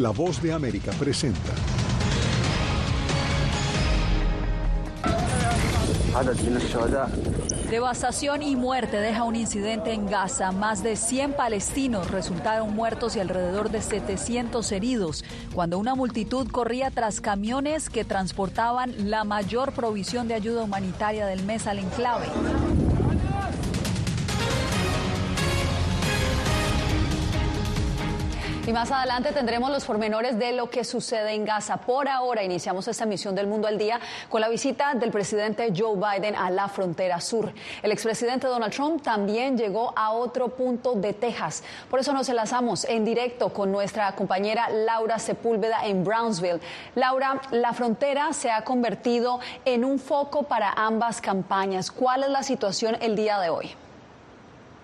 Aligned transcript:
La 0.00 0.10
voz 0.10 0.42
de 0.42 0.52
América 0.52 0.90
presenta. 0.98 1.52
Devastación 7.70 8.42
y 8.42 8.56
muerte 8.56 8.96
deja 8.96 9.22
un 9.22 9.36
incidente 9.36 9.92
en 9.92 10.06
Gaza. 10.06 10.50
Más 10.50 10.82
de 10.82 10.96
100 10.96 11.34
palestinos 11.34 12.10
resultaron 12.10 12.74
muertos 12.74 13.14
y 13.14 13.20
alrededor 13.20 13.70
de 13.70 13.82
700 13.82 14.72
heridos 14.72 15.24
cuando 15.54 15.78
una 15.78 15.94
multitud 15.94 16.48
corría 16.50 16.90
tras 16.90 17.20
camiones 17.20 17.88
que 17.88 18.04
transportaban 18.04 19.10
la 19.10 19.22
mayor 19.22 19.72
provisión 19.74 20.26
de 20.26 20.34
ayuda 20.34 20.64
humanitaria 20.64 21.24
del 21.26 21.44
mes 21.44 21.68
al 21.68 21.78
enclave. 21.78 22.26
Y 28.66 28.72
más 28.72 28.90
adelante 28.90 29.32
tendremos 29.32 29.70
los 29.70 29.84
pormenores 29.84 30.38
de 30.38 30.52
lo 30.52 30.70
que 30.70 30.84
sucede 30.84 31.34
en 31.34 31.44
Gaza. 31.44 31.76
Por 31.76 32.08
ahora 32.08 32.42
iniciamos 32.42 32.88
esta 32.88 33.04
misión 33.04 33.34
del 33.34 33.46
Mundo 33.46 33.68
al 33.68 33.76
Día 33.76 34.00
con 34.30 34.40
la 34.40 34.48
visita 34.48 34.94
del 34.94 35.10
presidente 35.10 35.70
Joe 35.76 35.96
Biden 35.96 36.34
a 36.34 36.50
la 36.50 36.68
frontera 36.68 37.20
sur. 37.20 37.52
El 37.82 37.92
expresidente 37.92 38.46
Donald 38.46 38.72
Trump 38.72 39.02
también 39.02 39.58
llegó 39.58 39.92
a 39.94 40.12
otro 40.12 40.48
punto 40.48 40.94
de 40.94 41.12
Texas. 41.12 41.62
Por 41.90 42.00
eso 42.00 42.14
nos 42.14 42.26
enlazamos 42.30 42.86
en 42.86 43.04
directo 43.04 43.50
con 43.50 43.70
nuestra 43.70 44.10
compañera 44.12 44.70
Laura 44.70 45.18
Sepúlveda 45.18 45.84
en 45.84 46.02
Brownsville. 46.02 46.60
Laura, 46.94 47.42
la 47.50 47.74
frontera 47.74 48.32
se 48.32 48.50
ha 48.50 48.64
convertido 48.64 49.40
en 49.66 49.84
un 49.84 49.98
foco 49.98 50.44
para 50.44 50.72
ambas 50.74 51.20
campañas. 51.20 51.90
¿Cuál 51.90 52.22
es 52.22 52.30
la 52.30 52.42
situación 52.42 52.96
el 53.02 53.14
día 53.14 53.38
de 53.40 53.50
hoy? 53.50 53.76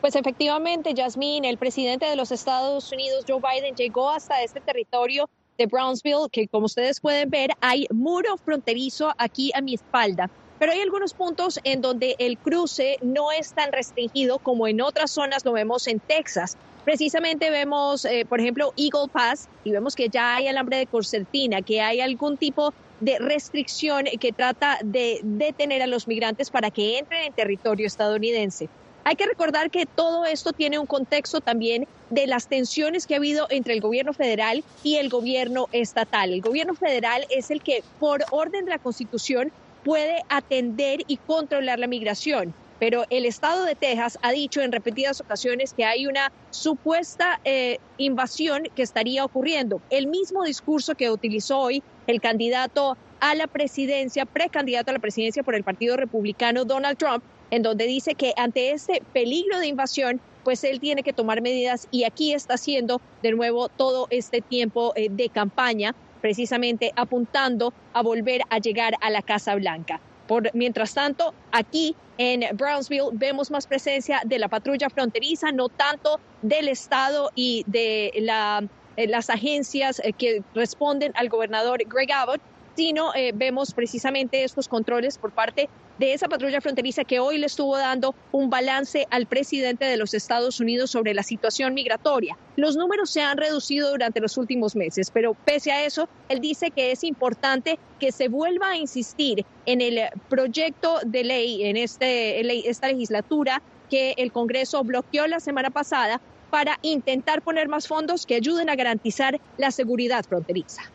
Pues 0.00 0.16
efectivamente, 0.16 0.94
Jasmine, 0.96 1.46
el 1.46 1.58
presidente 1.58 2.06
de 2.06 2.16
los 2.16 2.32
Estados 2.32 2.90
Unidos, 2.90 3.26
Joe 3.28 3.38
Biden, 3.38 3.74
llegó 3.74 4.08
hasta 4.08 4.42
este 4.42 4.58
territorio 4.60 5.28
de 5.58 5.66
Brownsville, 5.66 6.30
que 6.32 6.48
como 6.48 6.66
ustedes 6.66 7.00
pueden 7.00 7.28
ver, 7.28 7.50
hay 7.60 7.86
muro 7.90 8.38
fronterizo 8.38 9.12
aquí 9.18 9.50
a 9.54 9.60
mi 9.60 9.74
espalda. 9.74 10.30
Pero 10.58 10.72
hay 10.72 10.80
algunos 10.80 11.12
puntos 11.12 11.60
en 11.64 11.82
donde 11.82 12.16
el 12.18 12.38
cruce 12.38 12.96
no 13.02 13.30
es 13.30 13.52
tan 13.52 13.72
restringido 13.72 14.38
como 14.38 14.66
en 14.66 14.80
otras 14.80 15.10
zonas 15.10 15.44
lo 15.44 15.52
vemos 15.52 15.86
en 15.86 16.00
Texas. 16.00 16.56
Precisamente 16.86 17.50
vemos, 17.50 18.06
eh, 18.06 18.24
por 18.26 18.40
ejemplo, 18.40 18.72
Eagle 18.78 19.08
Pass 19.12 19.48
y 19.64 19.70
vemos 19.70 19.94
que 19.94 20.08
ya 20.08 20.36
hay 20.36 20.48
alambre 20.48 20.78
de 20.78 20.86
concertina, 20.86 21.60
que 21.60 21.82
hay 21.82 22.00
algún 22.00 22.38
tipo 22.38 22.72
de 23.00 23.18
restricción 23.18 24.06
que 24.18 24.32
trata 24.32 24.78
de 24.82 25.20
detener 25.22 25.82
a 25.82 25.86
los 25.86 26.08
migrantes 26.08 26.50
para 26.50 26.70
que 26.70 26.98
entren 26.98 27.24
en 27.24 27.32
territorio 27.34 27.86
estadounidense. 27.86 28.70
Hay 29.04 29.16
que 29.16 29.26
recordar 29.26 29.70
que 29.70 29.86
todo 29.86 30.26
esto 30.26 30.52
tiene 30.52 30.78
un 30.78 30.86
contexto 30.86 31.40
también 31.40 31.86
de 32.10 32.26
las 32.26 32.48
tensiones 32.48 33.06
que 33.06 33.14
ha 33.14 33.16
habido 33.16 33.46
entre 33.50 33.72
el 33.74 33.80
gobierno 33.80 34.12
federal 34.12 34.62
y 34.82 34.96
el 34.96 35.08
gobierno 35.08 35.68
estatal. 35.72 36.32
El 36.32 36.42
gobierno 36.42 36.74
federal 36.74 37.26
es 37.30 37.50
el 37.50 37.62
que, 37.62 37.82
por 37.98 38.24
orden 38.30 38.66
de 38.66 38.72
la 38.72 38.78
Constitución, 38.78 39.52
puede 39.84 40.22
atender 40.28 41.00
y 41.06 41.16
controlar 41.16 41.78
la 41.78 41.86
migración. 41.86 42.52
Pero 42.80 43.04
el 43.10 43.26
estado 43.26 43.64
de 43.64 43.74
Texas 43.76 44.18
ha 44.22 44.32
dicho 44.32 44.62
en 44.62 44.72
repetidas 44.72 45.20
ocasiones 45.20 45.74
que 45.74 45.84
hay 45.84 46.06
una 46.06 46.32
supuesta 46.50 47.38
eh, 47.44 47.78
invasión 47.98 48.64
que 48.74 48.82
estaría 48.82 49.24
ocurriendo. 49.24 49.82
El 49.90 50.06
mismo 50.06 50.42
discurso 50.44 50.94
que 50.94 51.10
utilizó 51.10 51.58
hoy 51.60 51.82
el 52.06 52.22
candidato 52.22 52.96
a 53.20 53.34
la 53.34 53.46
presidencia, 53.46 54.24
precandidato 54.24 54.90
a 54.90 54.94
la 54.94 54.98
presidencia 54.98 55.42
por 55.42 55.54
el 55.54 55.62
Partido 55.62 55.96
Republicano, 55.98 56.64
Donald 56.64 56.96
Trump, 56.96 57.22
en 57.50 57.62
donde 57.62 57.86
dice 57.86 58.14
que 58.14 58.32
ante 58.36 58.70
este 58.70 59.02
peligro 59.12 59.58
de 59.58 59.66
invasión, 59.66 60.18
pues 60.42 60.64
él 60.64 60.80
tiene 60.80 61.02
que 61.02 61.12
tomar 61.12 61.42
medidas 61.42 61.86
y 61.90 62.04
aquí 62.04 62.32
está 62.32 62.54
haciendo 62.54 63.02
de 63.22 63.32
nuevo 63.32 63.68
todo 63.68 64.06
este 64.08 64.40
tiempo 64.40 64.94
eh, 64.96 65.08
de 65.10 65.28
campaña, 65.28 65.94
precisamente 66.22 66.92
apuntando 66.96 67.74
a 67.92 68.02
volver 68.02 68.40
a 68.48 68.58
llegar 68.58 68.94
a 69.02 69.10
la 69.10 69.20
Casa 69.20 69.54
Blanca. 69.54 70.00
Por, 70.30 70.48
mientras 70.54 70.94
tanto, 70.94 71.34
aquí 71.50 71.96
en 72.16 72.56
Brownsville 72.56 73.08
vemos 73.14 73.50
más 73.50 73.66
presencia 73.66 74.22
de 74.24 74.38
la 74.38 74.46
patrulla 74.46 74.88
fronteriza, 74.88 75.50
no 75.50 75.68
tanto 75.68 76.20
del 76.40 76.68
Estado 76.68 77.32
y 77.34 77.64
de 77.66 78.12
la, 78.20 78.62
eh, 78.96 79.08
las 79.08 79.28
agencias 79.28 80.00
eh, 80.04 80.12
que 80.12 80.44
responden 80.54 81.10
al 81.16 81.28
gobernador 81.30 81.82
Greg 81.84 82.12
Abbott, 82.12 82.40
sino 82.80 83.12
vemos 83.34 83.74
precisamente 83.74 84.42
estos 84.42 84.66
controles 84.66 85.18
por 85.18 85.32
parte 85.32 85.68
de 85.98 86.14
esa 86.14 86.28
patrulla 86.28 86.62
fronteriza 86.62 87.04
que 87.04 87.20
hoy 87.20 87.36
le 87.36 87.44
estuvo 87.44 87.76
dando 87.76 88.14
un 88.32 88.48
balance 88.48 89.06
al 89.10 89.26
presidente 89.26 89.84
de 89.84 89.98
los 89.98 90.14
Estados 90.14 90.60
Unidos 90.60 90.90
sobre 90.90 91.12
la 91.12 91.22
situación 91.22 91.74
migratoria. 91.74 92.38
Los 92.56 92.76
números 92.76 93.10
se 93.10 93.20
han 93.20 93.36
reducido 93.36 93.90
durante 93.90 94.18
los 94.18 94.38
últimos 94.38 94.76
meses, 94.76 95.10
pero 95.10 95.34
pese 95.34 95.72
a 95.72 95.84
eso, 95.84 96.08
él 96.30 96.40
dice 96.40 96.70
que 96.70 96.90
es 96.90 97.04
importante 97.04 97.78
que 97.98 98.12
se 98.12 98.28
vuelva 98.28 98.70
a 98.70 98.76
insistir 98.78 99.44
en 99.66 99.82
el 99.82 100.00
proyecto 100.30 101.00
de 101.04 101.22
ley, 101.22 101.64
en 101.64 101.76
este, 101.76 102.40
esta 102.66 102.88
legislatura 102.88 103.60
que 103.90 104.14
el 104.16 104.32
Congreso 104.32 104.82
bloqueó 104.84 105.26
la 105.26 105.40
semana 105.40 105.68
pasada 105.68 106.18
para 106.48 106.78
intentar 106.80 107.42
poner 107.42 107.68
más 107.68 107.86
fondos 107.86 108.24
que 108.24 108.36
ayuden 108.36 108.70
a 108.70 108.74
garantizar 108.74 109.38
la 109.58 109.70
seguridad 109.70 110.24
fronteriza. 110.24 110.90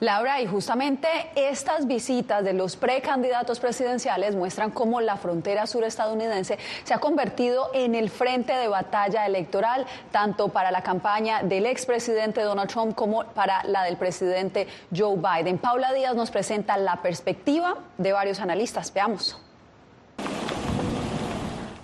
Laura, 0.00 0.40
y 0.40 0.46
justamente 0.46 1.08
estas 1.36 1.86
visitas 1.86 2.42
de 2.44 2.52
los 2.52 2.76
precandidatos 2.76 3.60
presidenciales 3.60 4.34
muestran 4.34 4.70
cómo 4.72 5.00
la 5.00 5.16
frontera 5.16 5.66
sur 5.66 5.84
estadounidense 5.84 6.58
se 6.82 6.94
ha 6.94 6.98
convertido 6.98 7.70
en 7.74 7.94
el 7.94 8.10
frente 8.10 8.54
de 8.54 8.66
batalla 8.66 9.24
electoral, 9.24 9.86
tanto 10.10 10.48
para 10.48 10.72
la 10.72 10.82
campaña 10.82 11.42
del 11.44 11.66
expresidente 11.66 12.42
Donald 12.42 12.70
Trump 12.70 12.94
como 12.94 13.24
para 13.24 13.62
la 13.64 13.84
del 13.84 13.96
presidente 13.96 14.66
Joe 14.94 15.16
Biden. 15.16 15.58
Paula 15.58 15.92
Díaz 15.92 16.16
nos 16.16 16.30
presenta 16.30 16.76
la 16.76 16.96
perspectiva 16.96 17.76
de 17.96 18.12
varios 18.12 18.40
analistas. 18.40 18.92
Veamos. 18.92 19.38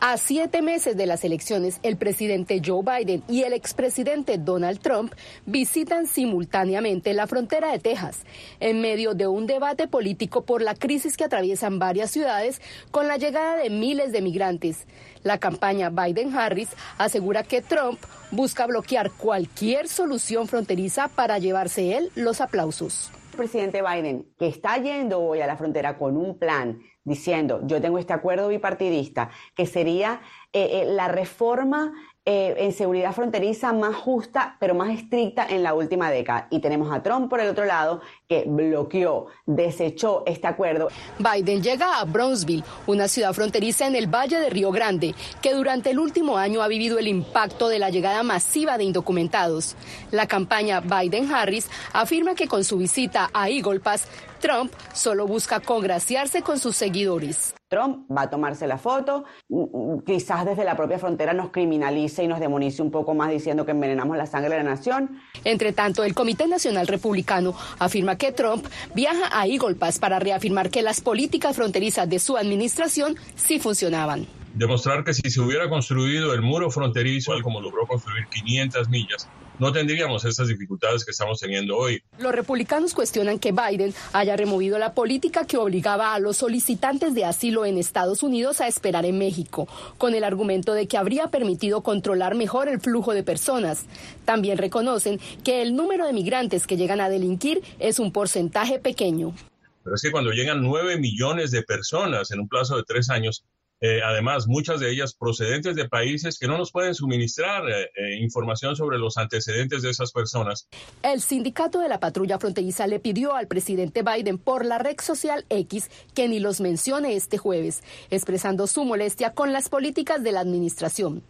A 0.03 0.17
siete 0.17 0.63
meses 0.63 0.97
de 0.97 1.05
las 1.05 1.25
elecciones, 1.25 1.79
el 1.83 1.99
presidente 1.99 2.63
Joe 2.65 2.83
Biden 2.83 3.23
y 3.29 3.43
el 3.43 3.53
expresidente 3.53 4.39
Donald 4.39 4.81
Trump 4.81 5.13
visitan 5.45 6.07
simultáneamente 6.07 7.13
la 7.13 7.27
frontera 7.27 7.71
de 7.71 7.81
Texas, 7.81 8.25
en 8.61 8.81
medio 8.81 9.13
de 9.13 9.27
un 9.27 9.47
debate 9.47 9.89
político 9.89 10.47
por 10.47 10.63
la 10.63 10.75
crisis 10.75 11.19
que 11.19 11.25
atraviesan 11.25 11.79
varias 11.79 12.11
ciudades 12.11 12.63
con 12.91 13.09
la 13.09 13.19
llegada 13.19 13.57
de 13.57 13.69
miles 13.69 14.11
de 14.11 14.23
migrantes. 14.23 14.87
La 15.23 15.37
campaña 15.37 15.91
Biden-Harris 15.91 16.71
asegura 16.97 17.43
que 17.43 17.61
Trump 17.61 18.01
busca 18.31 18.67
bloquear 18.67 19.11
cualquier 19.11 19.87
solución 19.87 20.49
fronteriza 20.49 21.09
para 21.09 21.39
llevarse 21.39 21.99
él 21.99 22.11
los 22.15 22.41
aplausos. 22.41 23.11
El 23.33 23.37
presidente 23.37 23.83
Biden, 23.83 24.27
que 24.39 24.47
está 24.47 24.79
yendo 24.79 25.21
hoy 25.21 25.43
a 25.43 25.47
la 25.47 25.59
frontera 25.59 25.99
con 25.99 26.17
un 26.17 26.39
plan 26.39 26.81
diciendo, 27.05 27.61
yo 27.67 27.81
tengo 27.81 27.99
este 27.99 28.13
acuerdo 28.13 28.49
bipartidista, 28.49 29.31
que 29.55 29.67
sería 29.67 30.21
eh, 30.53 30.83
eh, 30.83 30.85
la 30.87 31.09
reforma 31.09 31.93
eh, 32.27 32.55
en 32.59 32.73
seguridad 32.73 33.15
fronteriza 33.15 33.73
más 33.73 33.97
justa, 33.97 34.57
pero 34.61 34.75
más 34.75 34.91
estricta 34.91 35.47
en 35.49 35.63
la 35.63 35.75
última 35.75 36.11
década. 36.11 36.49
Y 36.51 36.61
tenemos 36.61 36.93
a 36.93 37.03
Trump 37.03 37.31
por 37.31 37.41
el 37.41 37.49
otro 37.49 37.65
lado, 37.65 38.03
que 38.29 38.45
bloqueó, 38.47 39.27
desechó 39.47 40.23
este 40.27 40.47
acuerdo. 40.47 40.89
Biden 41.19 41.63
llega 41.63 41.99
a 41.99 42.05
Brownsville, 42.05 42.63
una 42.87 43.09
ciudad 43.09 43.33
fronteriza 43.33 43.87
en 43.87 43.97
el 43.97 44.07
Valle 44.07 44.39
de 44.39 44.51
Río 44.51 44.71
Grande, 44.71 45.15
que 45.41 45.55
durante 45.55 45.91
el 45.91 45.99
último 45.99 46.37
año 46.37 46.63
ha 46.63 46.69
vivido 46.69 46.99
el 46.99 47.09
impacto 47.09 47.69
de 47.69 47.79
la 47.79 47.91
llegada 47.91 48.23
masiva 48.23 48.77
de 48.77 48.85
indocumentados. 48.85 49.75
La 50.11 50.27
campaña 50.27 50.81
Biden-Harris 50.83 51.69
afirma 51.93 52.35
que 52.35 52.49
con 52.49 52.65
su 52.65 52.77
visita 52.77 53.31
a 53.33 53.49
Eagle 53.49 53.81
Pass, 53.81 54.07
Trump 54.41 54.73
solo 54.93 55.27
busca 55.27 55.61
congraciarse 55.61 56.43
con 56.43 56.59
sus 56.59 56.77
seguidores. 56.77 57.55
Trump 57.71 58.11
va 58.11 58.23
a 58.23 58.31
tomarse 58.31 58.67
la 58.67 58.79
foto, 58.79 59.23
mm, 59.49 59.61
mm, 59.61 60.01
quizás 60.05 60.45
desde 60.45 60.65
la 60.65 60.77
propia 60.77 60.99
frontera 60.99 61.33
nos 61.33 61.51
criminalice 61.51 62.25
y 62.25 62.27
nos 62.27 62.41
demonice 62.41 62.83
un 62.83 62.91
poco 62.91 63.15
más 63.15 63.31
diciendo 63.31 63.65
que 63.65 63.71
envenenamos 63.71 64.17
la 64.17 64.27
sangre 64.27 64.57
de 64.57 64.65
la 64.65 64.71
nación. 64.71 65.21
Entre 65.45 65.73
tanto, 65.73 66.03
el 66.03 66.13
Comité 66.13 66.49
Nacional 66.49 66.89
Republicano 66.89 67.55
afirma 67.79 68.17
que 68.17 68.33
Trump 68.33 68.67
viaja 68.93 69.31
a 69.31 69.47
Eagle 69.47 69.77
Pass 69.77 70.01
para 70.01 70.19
reafirmar 70.19 70.71
que 70.71 70.83
las 70.83 71.01
políticas 71.01 71.55
fronterizas 71.55 72.11
de 72.11 72.19
su 72.19 72.37
administración 72.37 73.15
sí 73.37 73.61
funcionaban 73.61 74.27
demostrar 74.53 75.05
que 75.05 75.15
si 75.15 75.31
se 75.31 75.41
hubiera 75.41 75.69
construido 75.69 76.35
el 76.35 76.43
muro 76.43 76.71
fronterizo, 76.71 77.33
como 77.41 77.61
logró 77.61 77.87
construir 77.87 78.27
500 78.27 78.89
millas, 78.89 79.29
no 79.61 79.73
tendríamos 79.73 80.25
esas 80.25 80.49
dificultades 80.49 81.05
que 81.05 81.11
estamos 81.11 81.39
teniendo 81.39 81.77
hoy. 81.77 82.03
Los 82.19 82.35
republicanos 82.35 82.95
cuestionan 82.95 83.39
que 83.39 83.53
Biden 83.53 83.95
haya 84.13 84.37
removido 84.37 84.79
la 84.79 84.95
política 84.95 85.47
que 85.47 85.59
obligaba 85.59 86.15
a 86.15 86.19
los 86.19 86.39
solicitantes 86.39 87.15
de 87.15 87.27
asilo 87.27 87.65
en 87.67 87.77
Estados 87.77 88.23
Unidos 88.23 88.61
a 88.61 88.67
esperar 88.67 89.05
en 89.05 89.19
México, 89.19 89.69
con 89.99 90.15
el 90.15 90.25
argumento 90.25 90.73
de 90.73 90.89
que 90.89 90.97
habría 90.97 91.29
permitido 91.29 91.83
controlar 91.83 92.35
mejor 92.35 92.69
el 92.69 92.81
flujo 92.81 93.13
de 93.13 93.23
personas. 93.23 93.85
También 94.25 94.59
reconocen 94.59 95.21
que 95.45 95.63
el 95.63 95.77
número 95.77 96.07
de 96.07 96.15
migrantes 96.15 96.67
que 96.67 96.79
llegan 96.79 97.01
a 97.01 97.11
delinquir 97.11 97.63
es 97.79 97.99
un 97.99 98.13
porcentaje 98.13 98.79
pequeño. 98.79 99.35
Pero 99.83 99.97
es 99.97 100.03
que 100.03 100.11
cuando 100.11 100.33
llegan 100.33 100.63
nueve 100.63 100.99
millones 100.99 101.51
de 101.51 101.63
personas 101.63 102.31
en 102.31 102.41
un 102.41 102.49
plazo 102.49 102.77
de 102.77 102.85
tres 102.85 103.11
años, 103.11 103.45
eh, 103.81 104.01
además 104.05 104.47
muchas 104.47 104.81
de 104.81 104.91
ellas 104.91 105.15
procedentes 105.15 105.75
de 105.75 105.89
países 105.89 106.39
que 106.39 106.47
no 106.47 106.59
nos 106.59 106.71
pueden 106.71 106.95
suministrar 106.95 107.69
eh, 107.69 107.91
eh, 107.95 108.17
información 108.21 108.77
sobre 108.77 108.99
los 108.99 109.17
antecedentes 109.17 109.83
de 109.83 109.91
esas 109.91 110.13
personas. 110.13 110.69
El 111.03 111.21
sindicato 111.21 111.81
de 111.81 111.89
la 111.89 112.01
patrulla 112.01 112.39
fronteriza 112.39 112.87
le 112.87 113.01
pidió 113.01 113.35
al 113.35 113.47
presidente 113.47 114.03
Biden 114.03 114.39
por 114.39 114.65
la 114.67 114.79
red 114.79 115.01
social 115.01 115.47
X 115.49 115.91
que 116.15 116.29
ni 116.29 116.41
los 116.41 116.61
mencione 116.61 117.17
este 117.17 117.39
jueves, 117.39 117.83
expresando 118.11 118.67
su 118.67 118.85
molestia 118.85 119.33
con 119.33 119.53
las 119.53 119.69
políticas 119.69 120.23
de 120.23 120.33
la 120.33 120.41
administración. 120.41 121.23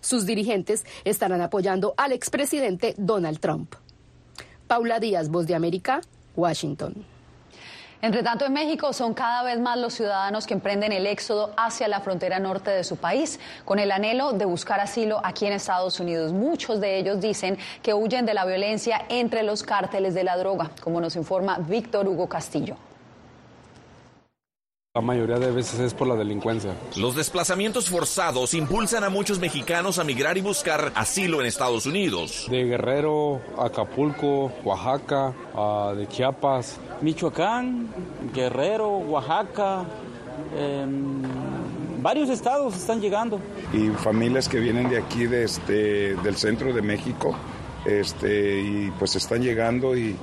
Sus 0.00 0.26
dirigentes 0.26 0.84
estarán 1.04 1.40
apoyando 1.40 1.94
al 1.96 2.12
expresidente 2.12 2.94
Donald 2.98 3.40
Trump. 3.40 3.74
Paula 4.66 5.00
Díaz, 5.00 5.30
Voz 5.30 5.46
de 5.46 5.54
América, 5.54 6.02
Washington. 6.36 7.13
Entre 8.04 8.22
tanto, 8.22 8.44
en 8.44 8.52
México 8.52 8.92
son 8.92 9.14
cada 9.14 9.42
vez 9.42 9.58
más 9.58 9.78
los 9.78 9.94
ciudadanos 9.94 10.46
que 10.46 10.52
emprenden 10.52 10.92
el 10.92 11.06
éxodo 11.06 11.54
hacia 11.56 11.88
la 11.88 12.00
frontera 12.00 12.38
norte 12.38 12.70
de 12.70 12.84
su 12.84 12.98
país, 12.98 13.40
con 13.64 13.78
el 13.78 13.90
anhelo 13.90 14.34
de 14.34 14.44
buscar 14.44 14.78
asilo 14.78 15.22
aquí 15.24 15.46
en 15.46 15.54
Estados 15.54 15.98
Unidos. 16.00 16.30
Muchos 16.34 16.82
de 16.82 16.98
ellos 16.98 17.18
dicen 17.22 17.56
que 17.82 17.94
huyen 17.94 18.26
de 18.26 18.34
la 18.34 18.44
violencia 18.44 19.06
entre 19.08 19.42
los 19.42 19.62
cárteles 19.62 20.12
de 20.12 20.22
la 20.22 20.36
droga, 20.36 20.70
como 20.82 21.00
nos 21.00 21.16
informa 21.16 21.56
Víctor 21.56 22.06
Hugo 22.06 22.28
Castillo. 22.28 22.76
La 24.96 25.00
mayoría 25.00 25.40
de 25.40 25.50
veces 25.50 25.80
es 25.80 25.92
por 25.92 26.06
la 26.06 26.14
delincuencia. 26.14 26.72
Los 26.96 27.16
desplazamientos 27.16 27.90
forzados 27.90 28.54
impulsan 28.54 29.02
a 29.02 29.10
muchos 29.10 29.40
mexicanos 29.40 29.98
a 29.98 30.04
migrar 30.04 30.38
y 30.38 30.40
buscar 30.40 30.92
asilo 30.94 31.40
en 31.40 31.48
Estados 31.48 31.84
Unidos. 31.86 32.46
De 32.48 32.62
Guerrero, 32.62 33.40
Acapulco, 33.58 34.52
Oaxaca, 34.62 35.34
de 35.96 36.06
Chiapas. 36.06 36.78
Michoacán, 37.00 37.88
Guerrero, 38.32 38.98
Oaxaca, 38.98 39.84
em, 40.56 41.22
varios 42.00 42.30
estados 42.30 42.76
están 42.76 43.00
llegando. 43.00 43.40
Y 43.72 43.88
familias 43.88 44.48
que 44.48 44.60
vienen 44.60 44.88
de 44.90 44.98
aquí, 44.98 45.26
de 45.26 45.42
este, 45.42 46.14
del 46.14 46.36
centro 46.36 46.72
de 46.72 46.82
México, 46.82 47.34
este, 47.84 48.60
y 48.60 48.92
pues 48.96 49.16
están 49.16 49.42
llegando 49.42 49.96
y 49.96 50.14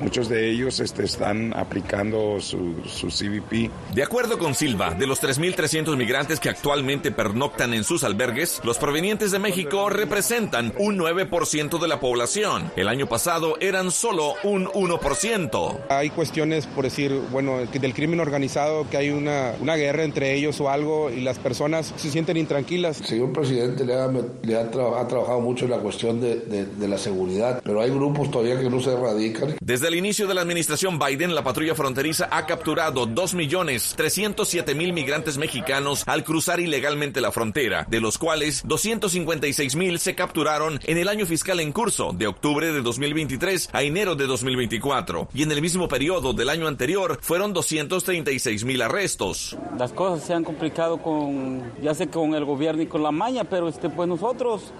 Muchos 0.00 0.28
de 0.28 0.50
ellos 0.50 0.80
este, 0.80 1.04
están 1.04 1.52
aplicando 1.54 2.40
su, 2.40 2.74
su 2.86 3.08
CBP. 3.08 3.70
De 3.94 4.02
acuerdo 4.02 4.38
con 4.38 4.54
Silva, 4.54 4.94
de 4.94 5.06
los 5.06 5.22
3.300 5.22 5.96
migrantes 5.96 6.40
que 6.40 6.48
actualmente 6.48 7.12
pernoctan 7.12 7.74
en 7.74 7.84
sus 7.84 8.02
albergues, 8.02 8.60
los 8.64 8.78
provenientes 8.78 9.30
de 9.30 9.38
México 9.38 9.90
representan 9.90 10.72
un 10.78 10.98
9% 10.98 11.78
de 11.78 11.88
la 11.88 12.00
población. 12.00 12.72
El 12.76 12.88
año 12.88 13.06
pasado 13.08 13.56
eran 13.60 13.90
solo 13.90 14.34
un 14.42 14.66
1%. 14.66 15.78
Hay 15.90 16.10
cuestiones, 16.10 16.66
por 16.66 16.84
decir, 16.84 17.12
bueno, 17.30 17.58
del 17.58 17.94
crimen 17.94 18.20
organizado, 18.20 18.88
que 18.88 18.96
hay 18.96 19.10
una, 19.10 19.52
una 19.60 19.76
guerra 19.76 20.04
entre 20.04 20.34
ellos 20.34 20.60
o 20.60 20.70
algo 20.70 21.10
y 21.10 21.20
las 21.20 21.38
personas 21.38 21.92
se 21.96 22.10
sienten 22.10 22.36
intranquilas. 22.36 23.00
El 23.00 23.06
señor 23.06 23.32
presidente 23.32 23.84
le 23.84 23.94
ha, 23.94 24.10
le 24.42 24.56
ha, 24.56 24.70
trabajado 24.70 25.40
mucho 25.40 25.66
en 25.66 25.72
la 25.72 25.78
cuestión 25.78 26.20
de, 26.20 26.36
de, 26.36 26.66
de, 26.66 26.88
la 26.88 26.98
seguridad, 26.98 27.60
pero 27.64 27.80
hay 27.80 27.90
grupos 27.90 28.30
todavía 28.30 28.58
que 28.58 28.70
no 28.70 28.80
se 28.80 28.92
erradican. 28.92 29.56
Desde 29.60 29.89
el 29.90 29.96
inicio 29.96 30.28
de 30.28 30.34
la 30.34 30.42
administración 30.42 31.00
Biden, 31.00 31.34
la 31.34 31.42
patrulla 31.42 31.74
fronteriza 31.74 32.28
ha 32.30 32.46
capturado 32.46 33.08
2.307.000 33.08 34.92
migrantes 34.92 35.36
mexicanos 35.36 36.04
al 36.06 36.22
cruzar 36.22 36.60
ilegalmente 36.60 37.20
la 37.20 37.32
frontera, 37.32 37.84
de 37.90 38.00
los 38.00 38.16
cuales 38.16 38.64
256.000 38.64 39.98
se 39.98 40.14
capturaron 40.14 40.78
en 40.84 40.96
el 40.96 41.08
año 41.08 41.26
fiscal 41.26 41.58
en 41.58 41.72
curso, 41.72 42.12
de 42.12 42.28
octubre 42.28 42.72
de 42.72 42.82
2023 42.82 43.70
a 43.72 43.82
enero 43.82 44.14
de 44.14 44.28
2024. 44.28 45.28
Y 45.34 45.42
en 45.42 45.50
el 45.50 45.60
mismo 45.60 45.88
periodo 45.88 46.34
del 46.34 46.50
año 46.50 46.68
anterior 46.68 47.18
fueron 47.20 47.52
236.000 47.52 48.84
arrestos. 48.84 49.58
Las 49.76 49.92
cosas 49.92 50.24
se 50.24 50.34
han 50.34 50.44
complicado 50.44 51.02
con, 51.02 51.64
ya 51.82 51.94
sé, 51.94 52.06
con 52.06 52.36
el 52.36 52.44
gobierno 52.44 52.82
y 52.82 52.86
con 52.86 53.02
la 53.02 53.10
maña, 53.10 53.42
pero 53.42 53.68
este, 53.68 53.90
pues 53.90 54.08
nosotros 54.08 54.72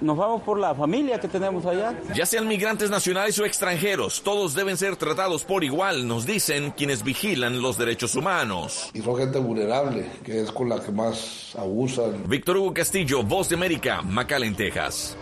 nos 0.00 0.16
vamos 0.16 0.42
por 0.42 0.58
la 0.58 0.74
familia 0.74 1.18
que 1.20 1.28
tenemos 1.28 1.64
allá. 1.66 1.94
Ya 2.14 2.26
sean 2.26 2.46
migrantes 2.48 2.90
nacionales 2.90 3.38
o 3.38 3.44
extranjeros, 3.44 4.22
todos 4.22 4.54
deben 4.54 4.76
ser 4.76 4.96
tratados 4.96 5.44
por 5.44 5.64
igual, 5.64 6.06
nos 6.06 6.26
dicen 6.26 6.72
quienes 6.72 7.02
vigilan 7.02 7.60
los 7.60 7.78
derechos 7.78 8.14
humanos. 8.14 8.90
Y 8.94 9.00
son 9.00 9.16
gente 9.16 9.38
vulnerable, 9.38 10.10
que 10.24 10.40
es 10.40 10.50
con 10.50 10.68
la 10.68 10.80
que 10.80 10.92
más 10.92 11.54
abusan. 11.58 12.28
Víctor 12.28 12.56
Hugo 12.56 12.74
Castillo, 12.74 13.22
Voz 13.22 13.48
de 13.48 13.56
América, 13.56 14.02
McAllen, 14.02 14.54
Texas. 14.56 15.16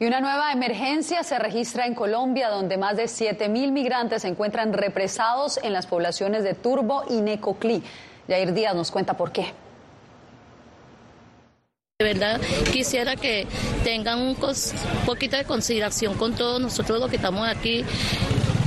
Y 0.00 0.06
una 0.06 0.20
nueva 0.20 0.52
emergencia 0.52 1.24
se 1.24 1.38
registra 1.40 1.86
en 1.86 1.94
Colombia, 1.94 2.50
donde 2.50 2.76
más 2.76 2.96
de 2.96 3.04
7.000 3.04 3.72
migrantes 3.72 4.22
se 4.22 4.28
encuentran 4.28 4.72
represados 4.72 5.58
en 5.62 5.72
las 5.72 5.88
poblaciones 5.88 6.44
de 6.44 6.54
Turbo 6.54 7.02
y 7.10 7.20
Necoclí. 7.20 7.82
Yair 8.28 8.52
Díaz 8.52 8.76
nos 8.76 8.92
cuenta 8.92 9.16
por 9.16 9.32
qué. 9.32 9.52
Quisiera 12.72 13.16
que 13.16 13.46
tengan 13.84 14.18
un 14.20 14.36
poquito 15.04 15.36
de 15.36 15.44
consideración 15.44 16.14
con 16.14 16.34
todos 16.34 16.60
nosotros 16.60 17.00
los 17.00 17.10
que 17.10 17.16
estamos 17.16 17.46
aquí. 17.46 17.84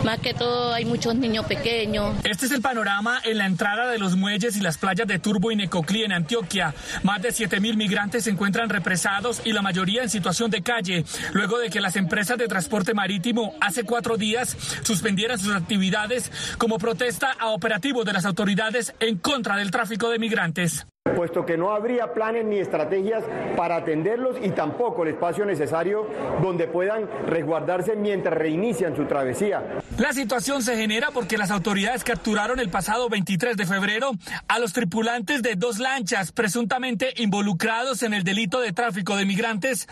Más 0.04 0.20
que 0.20 0.34
todo 0.34 0.74
hay 0.74 0.84
muchos 0.84 1.16
niños 1.16 1.46
pequeños. 1.46 2.16
Este 2.24 2.48
es 2.48 2.52
el 2.52 2.62
panorama 2.62 3.22
en 3.24 3.38
la 3.38 3.46
entrada 3.46 3.88
de 3.88 4.00
los 4.00 4.16
muelles 4.16 4.58
y 4.58 4.60
las 4.60 4.78
playas 4.78 5.08
de 5.08 5.20
Turbo 5.20 5.52
y 5.52 5.56
Necoclí 5.56 6.04
en 6.04 6.12
Antioquia. 6.12 6.74
Más 7.04 7.22
de 7.22 7.30
7.000 7.30 7.76
migrantes 7.76 8.24
se 8.24 8.32
encuentran 8.32 8.70
represados 8.70 9.42
y 9.46 9.54
la 9.54 9.62
mayoría 9.62 10.02
en 10.02 10.10
situación 10.10 10.50
de 10.50 10.64
calle, 10.64 11.06
luego 11.34 11.60
de 11.60 11.70
que 11.70 11.82
las 11.82 11.96
empresas 11.96 12.40
de 12.40 12.48
transporte 12.48 12.96
marítimo 12.96 13.54
hace 13.62 13.84
cuatro 13.84 14.18
días 14.18 14.58
suspendieran 14.82 15.38
sus 15.38 15.54
actividades 15.54 16.32
como 16.58 16.80
protesta 16.80 17.32
a 17.40 17.50
operativos 17.50 18.04
de 18.04 18.14
las 18.14 18.26
autoridades 18.26 18.94
en 19.00 19.18
contra 19.18 19.56
del 19.56 19.70
tráfico 19.70 20.10
de 20.10 20.18
migrantes 20.18 20.88
puesto 21.22 21.46
que 21.46 21.56
no 21.56 21.72
habría 21.72 22.14
planes 22.14 22.46
ni 22.46 22.58
estrategias 22.58 23.24
para 23.56 23.76
atenderlos 23.76 24.38
y 24.42 24.50
tampoco 24.50 25.04
el 25.04 25.10
espacio 25.10 25.46
necesario 25.46 26.08
donde 26.42 26.68
puedan 26.68 27.08
resguardarse 27.28 27.96
mientras 27.96 28.36
reinician 28.36 28.96
su 28.96 29.06
travesía. 29.06 29.82
La 30.00 30.14
situación 30.14 30.64
se 30.64 30.76
genera 30.76 31.12
porque 31.12 31.38
las 31.38 31.52
autoridades 31.52 32.04
capturaron 32.04 32.60
el 32.60 32.70
pasado 32.70 33.08
23 33.08 33.56
de 33.56 33.66
febrero 33.68 34.12
a 34.48 34.58
los 34.58 34.74
tripulantes 34.74 35.44
de 35.44 35.56
dos 35.56 35.78
lanchas 35.78 36.32
presuntamente 36.32 37.14
involucrados 37.18 38.02
en 38.02 38.16
el 38.16 38.24
delito 38.24 38.60
de 38.60 38.72
tráfico 38.72 39.16
de 39.16 39.26
migrantes 39.26 39.88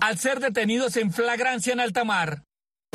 al 0.00 0.18
ser 0.18 0.40
detenidos 0.40 0.96
en 0.96 1.12
flagrancia 1.12 1.72
en 1.72 1.80
alta 1.80 2.04
mar. 2.04 2.42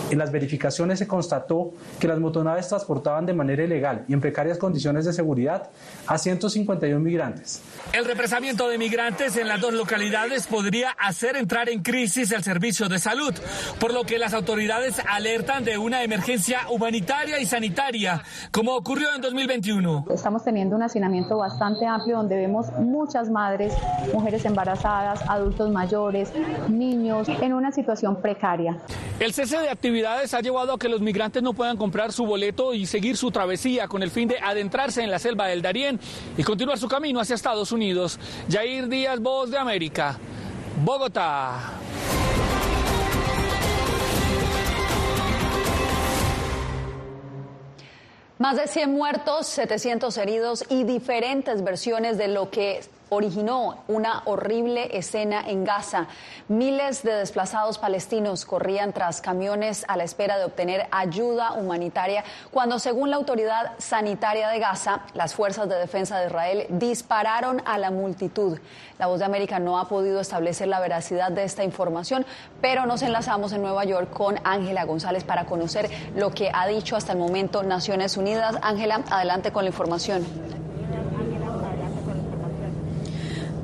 En 0.09 0.19
las 0.19 0.31
verificaciones 0.31 0.99
se 0.99 1.07
constató 1.07 1.73
que 1.99 2.07
las 2.07 2.19
motonaves 2.19 2.69
transportaban 2.69 3.25
de 3.25 3.33
manera 3.33 3.63
ilegal 3.63 4.05
y 4.07 4.13
en 4.13 4.21
precarias 4.21 4.57
condiciones 4.57 5.03
de 5.03 5.11
seguridad 5.11 5.69
a 6.05 6.17
151 6.17 6.99
migrantes. 6.99 7.61
El 7.91 8.05
represamiento 8.05 8.69
de 8.69 8.77
migrantes 8.77 9.35
en 9.35 9.49
las 9.49 9.59
dos 9.59 9.73
localidades 9.73 10.47
podría 10.47 10.92
hacer 10.92 11.35
entrar 11.35 11.68
en 11.68 11.83
crisis 11.83 12.31
el 12.31 12.42
servicio 12.44 12.87
de 12.87 12.99
salud, 12.99 13.33
por 13.80 13.94
lo 13.94 14.06
que 14.06 14.18
las 14.18 14.33
autoridades 14.33 15.01
alertan 15.09 15.66
de 15.66 15.77
una 15.77 16.04
emergencia 16.04 16.69
humanitaria 16.69 17.39
y 17.39 17.45
sanitaria, 17.45 18.23
como 18.51 18.75
ocurrió 18.75 19.13
en 19.13 19.21
2021. 19.21 20.06
Estamos 20.09 20.44
teniendo 20.44 20.77
un 20.77 20.83
hacinamiento 20.83 21.37
bastante 21.37 21.85
amplio 21.85 22.18
donde 22.18 22.37
vemos 22.37 22.68
muchas 22.80 23.30
madres, 23.30 23.73
mujeres 24.13 24.45
embarazadas, 24.45 25.21
adultos 25.27 25.69
mayores, 25.69 26.31
niños 26.69 27.27
en 27.27 27.51
una 27.51 27.73
situación 27.73 28.21
precaria. 28.21 28.77
El 29.19 29.33
cese 29.33 29.57
de 29.57 29.69
actividades 29.87 30.33
ha 30.33 30.41
llevado 30.41 30.73
a 30.73 30.77
que 30.77 30.89
los 30.89 30.99
migrantes 30.99 31.41
no 31.41 31.53
puedan 31.53 31.77
comprar 31.77 32.11
su 32.11 32.25
boleto 32.25 32.73
y 32.73 32.85
seguir 32.85 33.15
su 33.15 33.31
travesía 33.31 33.87
con 33.87 34.03
el 34.03 34.11
fin 34.11 34.27
de 34.27 34.37
adentrarse 34.37 35.01
en 35.01 35.09
la 35.09 35.17
selva 35.17 35.47
del 35.47 35.61
Darién 35.61 35.97
y 36.37 36.44
continuar 36.44 36.77
su 36.77 36.89
camino 36.89 37.21
hacia 37.21 37.35
Estados 37.35 37.71
Unidos. 37.71 38.19
Jair 38.51 38.89
Díaz, 38.89 39.21
Voz 39.21 39.49
de 39.49 39.57
América, 39.57 40.19
Bogotá. 40.83 41.71
Más 48.39 48.57
de 48.57 48.67
100 48.67 48.91
muertos, 48.91 49.47
700 49.47 50.17
heridos 50.17 50.65
y 50.67 50.83
diferentes 50.83 51.63
versiones 51.63 52.17
de 52.17 52.27
lo 52.27 52.49
que 52.49 52.81
originó 53.09 53.83
una 53.87 54.21
horrible 54.26 54.97
escena 54.97 55.44
en 55.47 55.64
Gaza. 55.64 56.07
Miles 56.47 57.04
de 57.04 57.14
desplazados 57.14 57.78
palestinos 57.78 58.45
corrían 58.45 58.94
tras 58.94 59.21
camiones 59.21 59.85
a 59.87 59.97
la 59.97 60.04
espera 60.04 60.37
de 60.37 60.45
obtener 60.45 60.87
ayuda 60.92 61.54
humanitaria 61.54 62.23
cuando, 62.52 62.80
según 62.80 63.09
la 63.09 63.16
autoridad 63.16 63.73
sanitaria 63.78 64.49
de 64.49 64.59
Gaza, 64.59 65.02
las 65.14 65.33
fuerzas 65.33 65.69
de 65.69 65.76
defensa 65.76 66.19
de 66.19 66.28
Israel 66.28 66.68
dispararon 66.69 67.61
a 67.66 67.78
la 67.78 67.92
multitud. 67.92 68.59
La 68.99 69.07
voz 69.07 69.19
de 69.19 69.26
América 69.26 69.59
no 69.59 69.80
ha 69.80 69.87
podido 69.87 70.19
establecer 70.19 70.68
la 70.68 70.80
veracidad 70.80 71.31
de 71.31 71.44
esta 71.44 71.64
información, 71.64 72.26
pero 72.61 72.85
nos 72.85 73.02
enlazamos 73.02 73.52
en 73.54 73.61
Nueva 73.61 73.85
York 73.85 74.09
con 74.11 74.40
Ángela 74.44 74.85
González 74.85 75.23
para 75.23 75.45
conocer 75.45 75.90
lo 76.16 76.31
que 76.31 76.49
ha 76.54 76.68
dicho 76.68 76.95
hasta 76.95 77.14
el 77.14 77.19
momento 77.19 77.64
Naciones 77.64 78.18
Unidas. 78.18 78.57
Ángela, 78.61 79.04
adelante 79.09 79.52
con 79.52 79.64
la 79.64 79.69
información. 79.69 80.67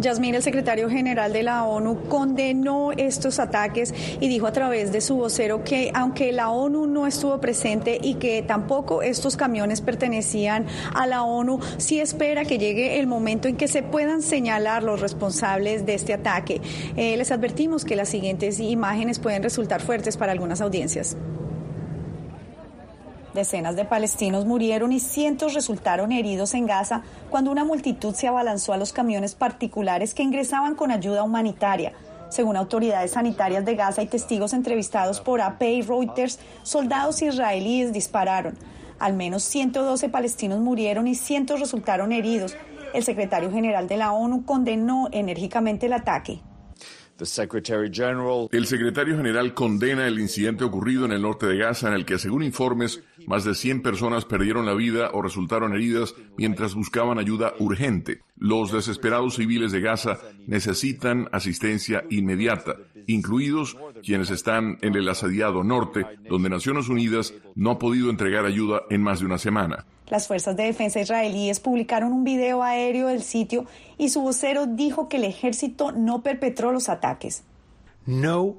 Yasmín, 0.04 0.36
el 0.36 0.44
secretario 0.44 0.90
general 0.90 1.32
de 1.32 1.44
la 1.44 1.64
ONU, 1.64 2.10
condenó 2.10 2.92
estos 2.92 3.40
ataques 3.40 3.94
y 4.20 4.28
dijo 4.28 4.46
a 4.46 4.52
través 4.52 4.92
de 4.92 5.00
su 5.00 5.16
vocero 5.16 5.64
que 5.64 5.92
aunque 5.96 6.34
la 6.34 6.50
ONU 6.50 6.88
no 6.88 7.08
estuvo 7.08 7.40
presente 7.40 7.98
y 8.02 8.16
que 8.16 8.44
tampoco 8.44 9.02
estos 9.02 9.38
camiones 9.38 9.80
pertenecían 9.80 10.68
a 10.94 11.08
la 11.08 11.24
ONU, 11.24 11.60
sí 11.78 12.02
espera 12.02 12.44
que 12.44 12.58
llegue 12.58 13.00
el 13.00 13.08
momento 13.08 13.48
en 13.48 13.56
que 13.56 13.70
se 13.70 13.82
puedan 13.82 14.22
señalar 14.22 14.84
los 14.84 15.00
responsables 15.00 15.86
de 15.86 15.94
este 15.94 16.14
ataque. 16.14 16.62
Eh, 16.98 17.16
les 17.16 17.32
advertimos 17.32 17.86
que 17.86 17.96
las 17.96 18.10
siguientes 18.10 18.60
imágenes 18.60 19.20
pueden 19.20 19.42
resultar 19.42 19.82
fuertes 19.82 20.18
para 20.18 20.34
algunas 20.34 20.60
audiencias. 20.60 21.16
Decenas 23.34 23.76
de 23.76 23.84
palestinos 23.84 24.46
murieron 24.46 24.92
y 24.92 25.00
cientos 25.00 25.56
resultaron 25.56 26.12
heridos 26.12 26.54
en 26.54 26.68
Gaza 26.68 27.02
cuando 27.32 27.52
una 27.52 27.66
multitud 27.66 28.14
se 28.14 28.28
abalanzó 28.28 28.74
a 28.74 28.78
los 28.78 28.94
camiones 28.94 29.34
particulares 29.34 30.14
que 30.14 30.22
ingresaban 30.22 30.76
con 30.76 30.92
ayuda 30.92 31.24
humanitaria. 31.24 31.94
Según 32.30 32.58
autoridades 32.58 33.12
sanitarias 33.12 33.66
de 33.66 33.76
Gaza 33.76 34.04
y 34.04 34.08
testigos 34.08 34.54
entrevistados 34.54 35.20
por 35.20 35.42
AP 35.42 35.64
y 35.64 35.82
Reuters, 35.82 36.40
soldados 36.62 37.24
israelíes 37.24 37.92
dispararon. 37.92 38.56
Al 39.00 39.14
menos 39.14 39.44
112 39.44 40.10
palestinos 40.10 40.60
murieron 40.60 41.08
y 41.08 41.16
cientos 41.16 41.60
resultaron 41.60 42.12
heridos. 42.12 42.56
El 42.94 43.04
secretario 43.04 43.52
general 43.52 43.88
de 43.88 43.98
la 43.98 44.14
ONU 44.14 44.46
condenó 44.46 45.10
enérgicamente 45.12 45.88
el 45.88 45.94
ataque. 45.94 46.40
El 48.52 48.66
secretario 48.66 49.18
general 49.18 49.54
condena 49.54 50.08
el 50.08 50.20
incidente 50.20 50.64
ocurrido 50.64 51.06
en 51.06 51.12
el 51.12 51.22
norte 51.22 51.46
de 51.48 51.58
Gaza 51.58 51.88
en 51.88 51.94
el 51.94 52.06
que, 52.06 52.18
según 52.18 52.44
informes, 52.44 53.04
más 53.28 53.44
de 53.44 53.56
100 53.56 53.82
personas 53.82 54.26
perdieron 54.26 54.66
la 54.66 54.74
vida 54.74 55.12
o 55.14 55.22
resultaron 55.22 55.74
heridas 55.74 56.16
mientras 56.38 56.76
buscaban 56.76 57.20
ayuda 57.20 57.54
urgente. 57.60 58.22
Los 58.38 58.72
desesperados 58.72 59.36
civiles 59.36 59.72
de 59.72 59.82
Gaza 59.82 60.20
necesitan 60.48 61.30
asistencia 61.32 62.04
inmediata, 62.10 62.76
incluidos 63.08 63.78
quienes 64.04 64.30
están 64.30 64.78
en 64.82 64.96
el 64.96 65.08
asediado 65.08 65.64
norte, 65.64 66.06
donde 66.30 66.50
Naciones 66.50 66.90
Unidas 66.90 67.34
no 67.56 67.72
ha 67.72 67.80
podido 67.80 68.10
entregar 68.10 68.46
ayuda 68.46 68.84
en 68.90 69.02
más 69.02 69.20
de 69.20 69.26
una 69.26 69.38
semana. 69.38 69.86
Las 70.10 70.28
fuerzas 70.28 70.56
de 70.56 70.64
defensa 70.64 71.00
israelíes 71.00 71.60
publicaron 71.60 72.12
un 72.12 72.24
video 72.24 72.64
aéreo 72.64 73.08
del 73.08 73.24
sitio 73.24 73.66
y 73.98 74.10
su 74.10 74.22
vocero 74.22 74.66
dijo 74.66 75.08
que 75.08 75.18
el 75.18 75.24
ejército 75.24 75.92
no 75.92 76.22
perpetró 76.22 76.72
los 76.72 76.90
ataques. 76.90 77.44
No, 78.06 78.58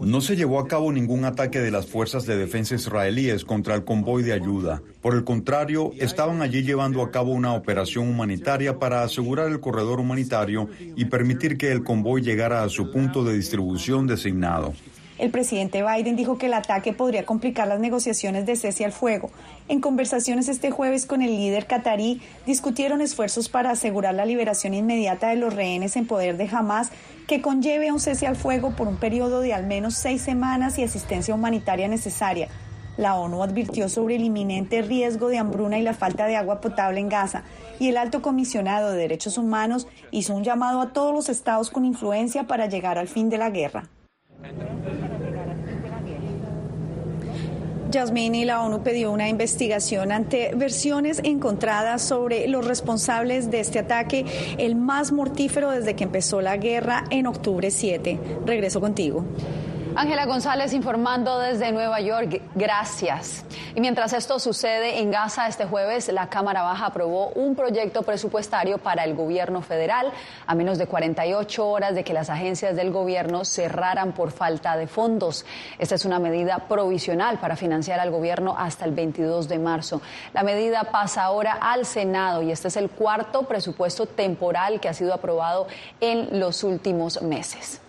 no 0.00 0.20
se 0.22 0.36
llevó 0.36 0.60
a 0.60 0.66
cabo 0.66 0.90
ningún 0.92 1.26
ataque 1.26 1.60
de 1.60 1.70
las 1.70 1.86
fuerzas 1.86 2.24
de 2.24 2.38
defensa 2.38 2.74
israelíes 2.74 3.44
contra 3.44 3.74
el 3.74 3.84
convoy 3.84 4.22
de 4.22 4.32
ayuda. 4.32 4.80
Por 5.02 5.14
el 5.14 5.24
contrario, 5.24 5.92
estaban 5.98 6.40
allí 6.40 6.62
llevando 6.62 7.02
a 7.02 7.10
cabo 7.10 7.32
una 7.32 7.52
operación 7.52 8.08
humanitaria 8.08 8.78
para 8.78 9.02
asegurar 9.02 9.48
el 9.48 9.60
corredor 9.60 10.00
humanitario 10.00 10.70
y 10.96 11.04
permitir 11.04 11.58
que 11.58 11.70
el 11.70 11.84
convoy 11.84 12.22
llegara 12.22 12.62
a 12.62 12.70
su 12.70 12.90
punto 12.90 13.24
de 13.24 13.34
distribución 13.34 14.06
designado. 14.06 14.72
El 15.18 15.32
presidente 15.32 15.82
Biden 15.82 16.14
dijo 16.14 16.38
que 16.38 16.46
el 16.46 16.54
ataque 16.54 16.92
podría 16.92 17.26
complicar 17.26 17.66
las 17.66 17.80
negociaciones 17.80 18.46
de 18.46 18.54
cese 18.54 18.84
al 18.84 18.92
fuego. 18.92 19.30
En 19.66 19.80
conversaciones 19.80 20.48
este 20.48 20.70
jueves 20.70 21.06
con 21.06 21.22
el 21.22 21.36
líder 21.36 21.66
catarí, 21.66 22.22
discutieron 22.46 23.00
esfuerzos 23.00 23.48
para 23.48 23.72
asegurar 23.72 24.14
la 24.14 24.24
liberación 24.24 24.74
inmediata 24.74 25.30
de 25.30 25.36
los 25.36 25.52
rehenes 25.52 25.96
en 25.96 26.06
poder 26.06 26.36
de 26.36 26.48
Hamas, 26.50 26.92
que 27.26 27.42
conlleve 27.42 27.90
un 27.90 27.98
cese 27.98 28.28
al 28.28 28.36
fuego 28.36 28.76
por 28.76 28.86
un 28.86 28.96
periodo 28.96 29.40
de 29.40 29.54
al 29.54 29.66
menos 29.66 29.94
seis 29.94 30.22
semanas 30.22 30.78
y 30.78 30.84
asistencia 30.84 31.34
humanitaria 31.34 31.88
necesaria. 31.88 32.48
La 32.96 33.16
ONU 33.16 33.42
advirtió 33.42 33.88
sobre 33.88 34.16
el 34.16 34.22
inminente 34.22 34.82
riesgo 34.82 35.28
de 35.28 35.38
hambruna 35.38 35.78
y 35.78 35.82
la 35.82 35.94
falta 35.94 36.26
de 36.26 36.36
agua 36.36 36.60
potable 36.60 37.00
en 37.00 37.08
Gaza, 37.08 37.42
y 37.80 37.88
el 37.88 37.96
alto 37.96 38.22
comisionado 38.22 38.90
de 38.90 38.98
derechos 38.98 39.36
humanos 39.36 39.88
hizo 40.12 40.34
un 40.34 40.44
llamado 40.44 40.80
a 40.80 40.92
todos 40.92 41.12
los 41.12 41.28
estados 41.28 41.70
con 41.70 41.84
influencia 41.84 42.44
para 42.44 42.66
llegar 42.66 42.98
al 42.98 43.08
fin 43.08 43.30
de 43.30 43.38
la 43.38 43.50
guerra. 43.50 43.88
Yasmini, 47.90 48.44
la 48.44 48.62
ONU 48.62 48.82
pidió 48.82 49.10
una 49.10 49.28
investigación 49.28 50.12
ante 50.12 50.52
versiones 50.54 51.20
encontradas 51.24 52.02
sobre 52.02 52.46
los 52.46 52.66
responsables 52.66 53.50
de 53.50 53.60
este 53.60 53.78
ataque, 53.78 54.26
el 54.58 54.76
más 54.76 55.10
mortífero 55.10 55.70
desde 55.70 55.96
que 55.96 56.04
empezó 56.04 56.42
la 56.42 56.58
guerra 56.58 57.04
en 57.10 57.26
octubre 57.26 57.70
7. 57.70 58.18
Regreso 58.44 58.80
contigo. 58.80 59.24
Ángela 59.98 60.26
González 60.26 60.74
informando 60.74 61.40
desde 61.40 61.72
Nueva 61.72 62.00
York. 62.00 62.40
Gracias. 62.54 63.44
Y 63.74 63.80
mientras 63.80 64.12
esto 64.12 64.38
sucede 64.38 65.00
en 65.00 65.10
Gaza 65.10 65.48
este 65.48 65.64
jueves, 65.64 66.06
la 66.06 66.28
Cámara 66.28 66.62
Baja 66.62 66.86
aprobó 66.86 67.30
un 67.30 67.56
proyecto 67.56 68.02
presupuestario 68.02 68.78
para 68.78 69.02
el 69.02 69.16
gobierno 69.16 69.60
federal 69.60 70.12
a 70.46 70.54
menos 70.54 70.78
de 70.78 70.86
48 70.86 71.66
horas 71.66 71.96
de 71.96 72.04
que 72.04 72.12
las 72.12 72.30
agencias 72.30 72.76
del 72.76 72.92
gobierno 72.92 73.44
cerraran 73.44 74.12
por 74.12 74.30
falta 74.30 74.76
de 74.76 74.86
fondos. 74.86 75.44
Esta 75.80 75.96
es 75.96 76.04
una 76.04 76.20
medida 76.20 76.68
provisional 76.68 77.40
para 77.40 77.56
financiar 77.56 77.98
al 77.98 78.12
gobierno 78.12 78.54
hasta 78.56 78.84
el 78.84 78.92
22 78.92 79.48
de 79.48 79.58
marzo. 79.58 80.00
La 80.32 80.44
medida 80.44 80.84
pasa 80.92 81.24
ahora 81.24 81.58
al 81.60 81.84
Senado 81.84 82.42
y 82.42 82.52
este 82.52 82.68
es 82.68 82.76
el 82.76 82.88
cuarto 82.88 83.48
presupuesto 83.48 84.06
temporal 84.06 84.78
que 84.78 84.88
ha 84.88 84.94
sido 84.94 85.12
aprobado 85.12 85.66
en 86.00 86.38
los 86.38 86.62
últimos 86.62 87.20
meses. 87.20 87.80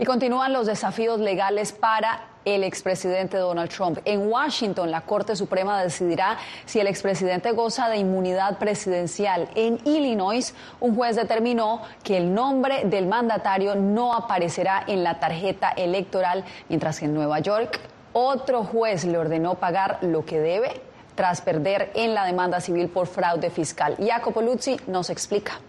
Y 0.00 0.06
continúan 0.06 0.54
los 0.54 0.66
desafíos 0.66 1.20
legales 1.20 1.72
para 1.72 2.22
el 2.46 2.64
expresidente 2.64 3.36
Donald 3.36 3.68
Trump. 3.68 3.98
En 4.06 4.32
Washington, 4.32 4.90
la 4.90 5.02
Corte 5.02 5.36
Suprema 5.36 5.82
decidirá 5.82 6.38
si 6.64 6.80
el 6.80 6.86
expresidente 6.86 7.52
goza 7.52 7.90
de 7.90 7.98
inmunidad 7.98 8.56
presidencial. 8.56 9.50
En 9.54 9.78
Illinois, 9.84 10.54
un 10.80 10.96
juez 10.96 11.16
determinó 11.16 11.82
que 12.02 12.16
el 12.16 12.32
nombre 12.32 12.86
del 12.86 13.08
mandatario 13.08 13.74
no 13.74 14.14
aparecerá 14.14 14.84
en 14.86 15.04
la 15.04 15.20
tarjeta 15.20 15.68
electoral, 15.68 16.46
mientras 16.70 16.98
que 16.98 17.04
en 17.04 17.12
Nueva 17.12 17.40
York, 17.40 17.78
otro 18.14 18.64
juez 18.64 19.04
le 19.04 19.18
ordenó 19.18 19.56
pagar 19.56 19.98
lo 20.00 20.24
que 20.24 20.40
debe 20.40 20.80
tras 21.14 21.42
perder 21.42 21.92
en 21.94 22.14
la 22.14 22.24
demanda 22.24 22.62
civil 22.62 22.88
por 22.88 23.06
fraude 23.06 23.50
fiscal. 23.50 23.98
Jacopo 23.98 24.40
Luzzi 24.40 24.80
nos 24.86 25.10
explica. 25.10 25.60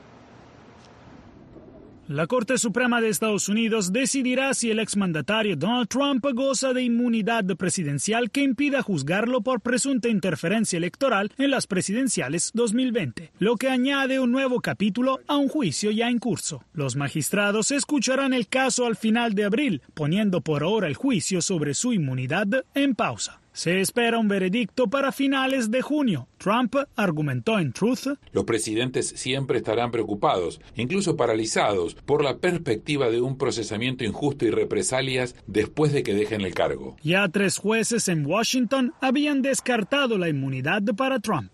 La 2.11 2.27
Corte 2.27 2.57
Suprema 2.57 2.99
de 2.99 3.07
Estados 3.07 3.47
Unidos 3.47 3.93
decidirá 3.93 4.53
si 4.53 4.69
el 4.69 4.79
exmandatario 4.79 5.55
Donald 5.55 5.87
Trump 5.87 6.25
goza 6.33 6.73
de 6.73 6.83
inmunidad 6.83 7.45
presidencial 7.55 8.31
que 8.31 8.41
impida 8.41 8.81
juzgarlo 8.81 9.39
por 9.39 9.61
presunta 9.61 10.09
interferencia 10.09 10.75
electoral 10.75 11.31
en 11.37 11.51
las 11.51 11.67
presidenciales 11.67 12.51
2020, 12.53 13.31
lo 13.39 13.55
que 13.55 13.69
añade 13.69 14.19
un 14.19 14.29
nuevo 14.29 14.59
capítulo 14.59 15.21
a 15.25 15.37
un 15.37 15.47
juicio 15.47 15.89
ya 15.89 16.09
en 16.09 16.19
curso. 16.19 16.65
Los 16.73 16.97
magistrados 16.97 17.71
escucharán 17.71 18.33
el 18.33 18.49
caso 18.49 18.85
al 18.85 18.97
final 18.97 19.33
de 19.33 19.45
abril, 19.45 19.81
poniendo 19.93 20.41
por 20.41 20.63
ahora 20.63 20.87
el 20.87 20.95
juicio 20.95 21.41
sobre 21.41 21.73
su 21.73 21.93
inmunidad 21.93 22.65
en 22.73 22.93
pausa. 22.93 23.40
Se 23.53 23.81
espera 23.81 24.17
un 24.17 24.29
veredicto 24.29 24.89
para 24.89 25.11
finales 25.11 25.71
de 25.71 25.81
junio. 25.81 26.29
Trump 26.37 26.73
argumentó 26.95 27.59
en 27.59 27.73
Truth. 27.73 28.17
Los 28.31 28.45
presidentes 28.45 29.09
siempre 29.09 29.57
estarán 29.57 29.91
preocupados, 29.91 30.61
incluso 30.75 31.17
paralizados, 31.17 31.95
por 31.95 32.23
la 32.23 32.37
perspectiva 32.37 33.09
de 33.09 33.19
un 33.19 33.37
procesamiento 33.37 34.05
injusto 34.05 34.45
y 34.45 34.51
represalias 34.51 35.35
después 35.47 35.91
de 35.91 36.01
que 36.01 36.15
dejen 36.15 36.41
el 36.41 36.53
cargo. 36.53 36.95
Ya 37.03 37.27
tres 37.27 37.57
jueces 37.57 38.07
en 38.07 38.25
Washington 38.25 38.93
habían 39.01 39.41
descartado 39.41 40.17
la 40.17 40.29
inmunidad 40.29 40.81
para 40.95 41.19
Trump. 41.19 41.53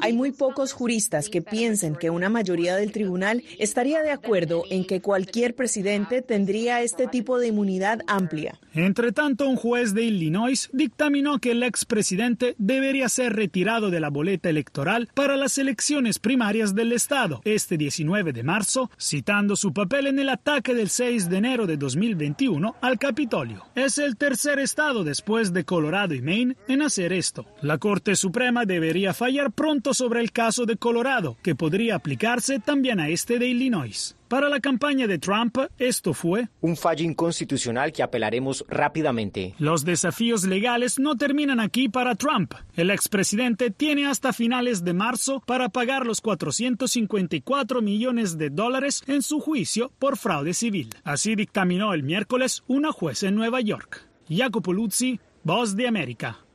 Hay 0.00 0.12
muy 0.12 0.32
pocos 0.32 0.72
juristas 0.72 1.30
que 1.30 1.40
piensen 1.40 1.96
que 1.96 2.10
una 2.10 2.28
mayoría 2.28 2.76
del 2.76 2.92
tribunal 2.92 3.42
estaría 3.58 4.02
de 4.02 4.10
acuerdo 4.10 4.64
en 4.70 4.84
que 4.84 5.00
cualquier 5.00 5.54
presidente 5.54 6.20
tendría 6.20 6.82
este 6.82 7.06
tipo 7.06 7.38
de 7.38 7.48
inmunidad 7.48 8.00
amplia. 8.06 8.60
Entre 8.74 9.10
tanto, 9.12 9.48
un 9.48 9.56
juez 9.56 9.94
de 9.94 10.04
Illinois 10.04 10.65
dictaminó 10.72 11.38
que 11.38 11.52
el 11.52 11.62
expresidente 11.62 12.54
debería 12.58 13.08
ser 13.08 13.34
retirado 13.34 13.90
de 13.90 14.00
la 14.00 14.10
boleta 14.10 14.48
electoral 14.48 15.08
para 15.14 15.36
las 15.36 15.58
elecciones 15.58 16.18
primarias 16.18 16.74
del 16.74 16.92
Estado 16.92 17.40
este 17.44 17.76
19 17.76 18.32
de 18.32 18.42
marzo, 18.42 18.90
citando 18.98 19.56
su 19.56 19.72
papel 19.72 20.06
en 20.06 20.18
el 20.18 20.28
ataque 20.28 20.74
del 20.74 20.88
6 20.88 21.28
de 21.28 21.36
enero 21.36 21.66
de 21.66 21.76
2021 21.76 22.76
al 22.80 22.98
Capitolio. 22.98 23.64
Es 23.74 23.98
el 23.98 24.16
tercer 24.16 24.58
estado 24.58 25.04
después 25.04 25.52
de 25.52 25.64
Colorado 25.64 26.14
y 26.14 26.22
Maine 26.22 26.56
en 26.68 26.82
hacer 26.82 27.12
esto. 27.12 27.46
La 27.62 27.78
Corte 27.78 28.16
Suprema 28.16 28.64
debería 28.64 29.14
fallar 29.14 29.52
pronto 29.52 29.94
sobre 29.94 30.20
el 30.20 30.32
caso 30.32 30.66
de 30.66 30.76
Colorado, 30.76 31.36
que 31.42 31.54
podría 31.54 31.96
aplicarse 31.96 32.58
también 32.58 33.00
a 33.00 33.08
este 33.08 33.38
de 33.38 33.48
Illinois. 33.48 34.15
Para 34.28 34.48
la 34.48 34.58
campaña 34.58 35.06
de 35.06 35.20
Trump, 35.20 35.56
esto 35.78 36.12
fue 36.12 36.48
un 36.60 36.76
fallo 36.76 37.04
inconstitucional 37.04 37.92
que 37.92 38.02
apelaremos 38.02 38.64
rápidamente. 38.68 39.54
Los 39.60 39.84
desafíos 39.84 40.44
legales 40.44 40.98
no 40.98 41.16
terminan 41.16 41.60
aquí 41.60 41.88
para 41.88 42.16
Trump. 42.16 42.54
El 42.74 42.90
expresidente 42.90 43.70
tiene 43.70 44.08
hasta 44.08 44.32
finales 44.32 44.82
de 44.82 44.94
marzo 44.94 45.44
para 45.46 45.68
pagar 45.68 46.06
los 46.06 46.20
454 46.20 47.82
millones 47.82 48.36
de 48.36 48.50
dólares 48.50 49.04
en 49.06 49.22
su 49.22 49.38
juicio 49.38 49.92
por 50.00 50.16
fraude 50.16 50.54
civil. 50.54 50.90
Así 51.04 51.36
dictaminó 51.36 51.94
el 51.94 52.02
miércoles 52.02 52.64
una 52.66 52.90
juez 52.90 53.22
en 53.22 53.36
Nueva 53.36 53.60
York. 53.60 54.08
Jacopo 54.28 54.72
Luzzi, 54.72 55.20
Voz 55.44 55.76
de 55.76 55.86
América. 55.86 56.45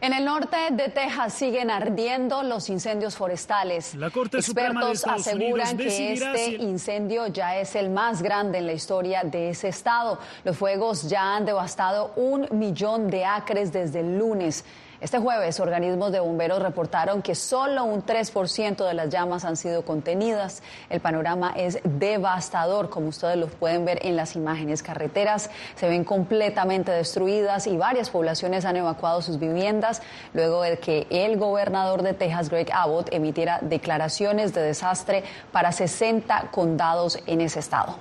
En 0.00 0.12
el 0.12 0.24
norte 0.24 0.56
de 0.70 0.90
Texas 0.90 1.34
siguen 1.34 1.72
ardiendo 1.72 2.44
los 2.44 2.68
incendios 2.68 3.16
forestales. 3.16 3.96
La 3.96 4.10
Corte 4.10 4.36
Expertos 4.36 5.04
aseguran 5.04 5.76
que 5.76 6.12
este 6.12 6.54
incendio 6.54 7.26
ya 7.26 7.56
es 7.56 7.74
el 7.74 7.90
más 7.90 8.22
grande 8.22 8.58
en 8.58 8.66
la 8.66 8.74
historia 8.74 9.24
de 9.24 9.50
ese 9.50 9.68
estado. 9.68 10.20
Los 10.44 10.56
fuegos 10.56 11.08
ya 11.08 11.34
han 11.34 11.44
devastado 11.44 12.12
un 12.14 12.46
millón 12.52 13.10
de 13.10 13.24
acres 13.24 13.72
desde 13.72 14.00
el 14.00 14.18
lunes. 14.18 14.64
Este 15.00 15.20
jueves, 15.20 15.60
organismos 15.60 16.10
de 16.10 16.18
bomberos 16.18 16.60
reportaron 16.60 17.22
que 17.22 17.36
solo 17.36 17.84
un 17.84 18.04
3% 18.04 18.84
de 18.84 18.94
las 18.94 19.10
llamas 19.10 19.44
han 19.44 19.56
sido 19.56 19.82
contenidas. 19.82 20.60
El 20.90 20.98
panorama 20.98 21.52
es 21.56 21.78
devastador, 21.84 22.90
como 22.90 23.10
ustedes 23.10 23.36
lo 23.36 23.46
pueden 23.46 23.84
ver 23.84 24.04
en 24.04 24.16
las 24.16 24.34
imágenes. 24.34 24.82
Carreteras 24.82 25.50
se 25.76 25.88
ven 25.88 26.02
completamente 26.02 26.90
destruidas 26.90 27.68
y 27.68 27.76
varias 27.76 28.10
poblaciones 28.10 28.64
han 28.64 28.74
evacuado 28.74 29.22
sus 29.22 29.38
viviendas 29.38 30.02
luego 30.34 30.62
de 30.62 30.80
que 30.80 31.06
el 31.10 31.36
gobernador 31.38 32.02
de 32.02 32.14
Texas, 32.14 32.50
Greg 32.50 32.72
Abbott, 32.72 33.12
emitiera 33.12 33.60
declaraciones 33.62 34.52
de 34.52 34.62
desastre 34.62 35.22
para 35.52 35.70
60 35.70 36.48
condados 36.50 37.20
en 37.26 37.40
ese 37.40 37.60
estado. 37.60 37.94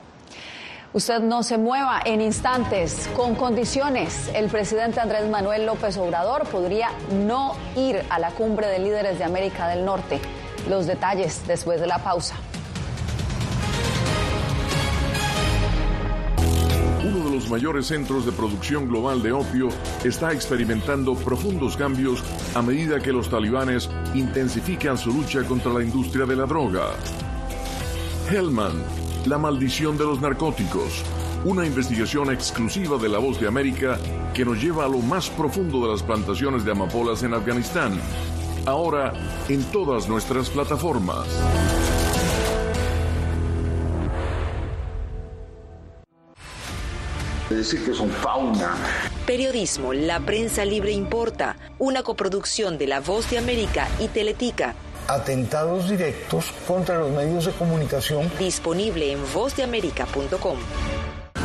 Usted 0.94 1.20
no 1.20 1.44
se 1.44 1.58
mueva 1.58 2.00
en 2.06 2.22
instantes, 2.22 3.10
con 3.16 3.36
condiciones. 3.36 4.32
El 4.34 4.48
presidente 4.48 5.02
Andrés 5.02 5.30
Manuel 5.30 5.66
López 5.66 5.98
Obrador 5.98 6.46
podría 6.48 6.90
no 7.26 7.56
ir 7.76 8.02
a 8.10 8.20
la 8.20 8.32
cumbre 8.32 8.68
de 8.68 8.80
líderes 8.80 9.18
de 9.18 9.26
América 9.26 9.68
del 9.68 9.84
Norte. 9.84 10.22
Los 10.70 10.88
detalles 10.88 11.46
después 11.46 11.82
de 11.82 11.88
la 11.88 12.02
pausa. 12.02 12.36
Uno 17.04 17.26
de 17.26 17.36
los 17.36 17.50
mayores 17.50 17.88
centros 17.88 18.26
de 18.26 18.32
producción 18.32 18.88
global 18.88 19.22
de 19.22 19.34
opio 19.34 19.68
está 20.06 20.32
experimentando 20.32 21.16
profundos 21.16 21.76
cambios 21.76 22.24
a 22.56 22.62
medida 22.62 23.02
que 23.02 23.12
los 23.12 23.30
talibanes 23.30 23.90
intensifican 24.16 24.98
su 24.98 25.12
lucha 25.12 25.44
contra 25.44 25.74
la 25.74 25.84
industria 25.84 26.26
de 26.26 26.36
la 26.38 26.46
droga. 26.46 26.92
Hellman 28.32 29.07
la 29.26 29.38
maldición 29.38 29.98
de 29.98 30.06
los 30.06 30.22
narcóticos. 30.22 31.04
Una 31.46 31.66
investigación 31.66 32.32
exclusiva 32.32 32.98
de 32.98 33.10
La 33.10 33.20
Voz 33.20 33.40
de 33.40 33.48
América 33.48 33.98
que 34.34 34.46
nos 34.46 34.62
lleva 34.62 34.86
a 34.86 34.90
lo 34.90 35.00
más 35.00 35.30
profundo 35.30 35.82
de 35.86 35.92
las 35.92 36.04
plantaciones 36.04 36.64
de 36.64 36.72
amapolas 36.72 37.24
en 37.24 37.34
Afganistán. 37.34 38.00
Ahora 38.66 39.14
en 39.50 39.64
todas 39.72 40.08
nuestras 40.08 40.50
plataformas. 40.50 41.28
decir 47.50 47.84
que 47.84 47.94
son 47.94 48.10
fauna. 48.10 48.76
Periodismo, 49.26 49.92
la 49.94 50.20
prensa 50.20 50.64
libre 50.64 50.92
importa, 50.92 51.58
una 51.80 52.04
coproducción 52.04 52.78
de 52.78 52.88
La 52.88 53.00
Voz 53.00 53.30
de 53.32 53.38
América 53.38 53.88
y 54.00 54.08
Teletica 54.10 54.76
atentados 55.08 55.90
directos 55.90 56.46
contra 56.68 56.98
los 57.00 57.12
medios 57.12 57.46
de 57.46 57.52
comunicación. 57.54 58.32
Disponible 58.40 59.12
en 59.12 59.20
vozdeamerica.com. 59.34 60.58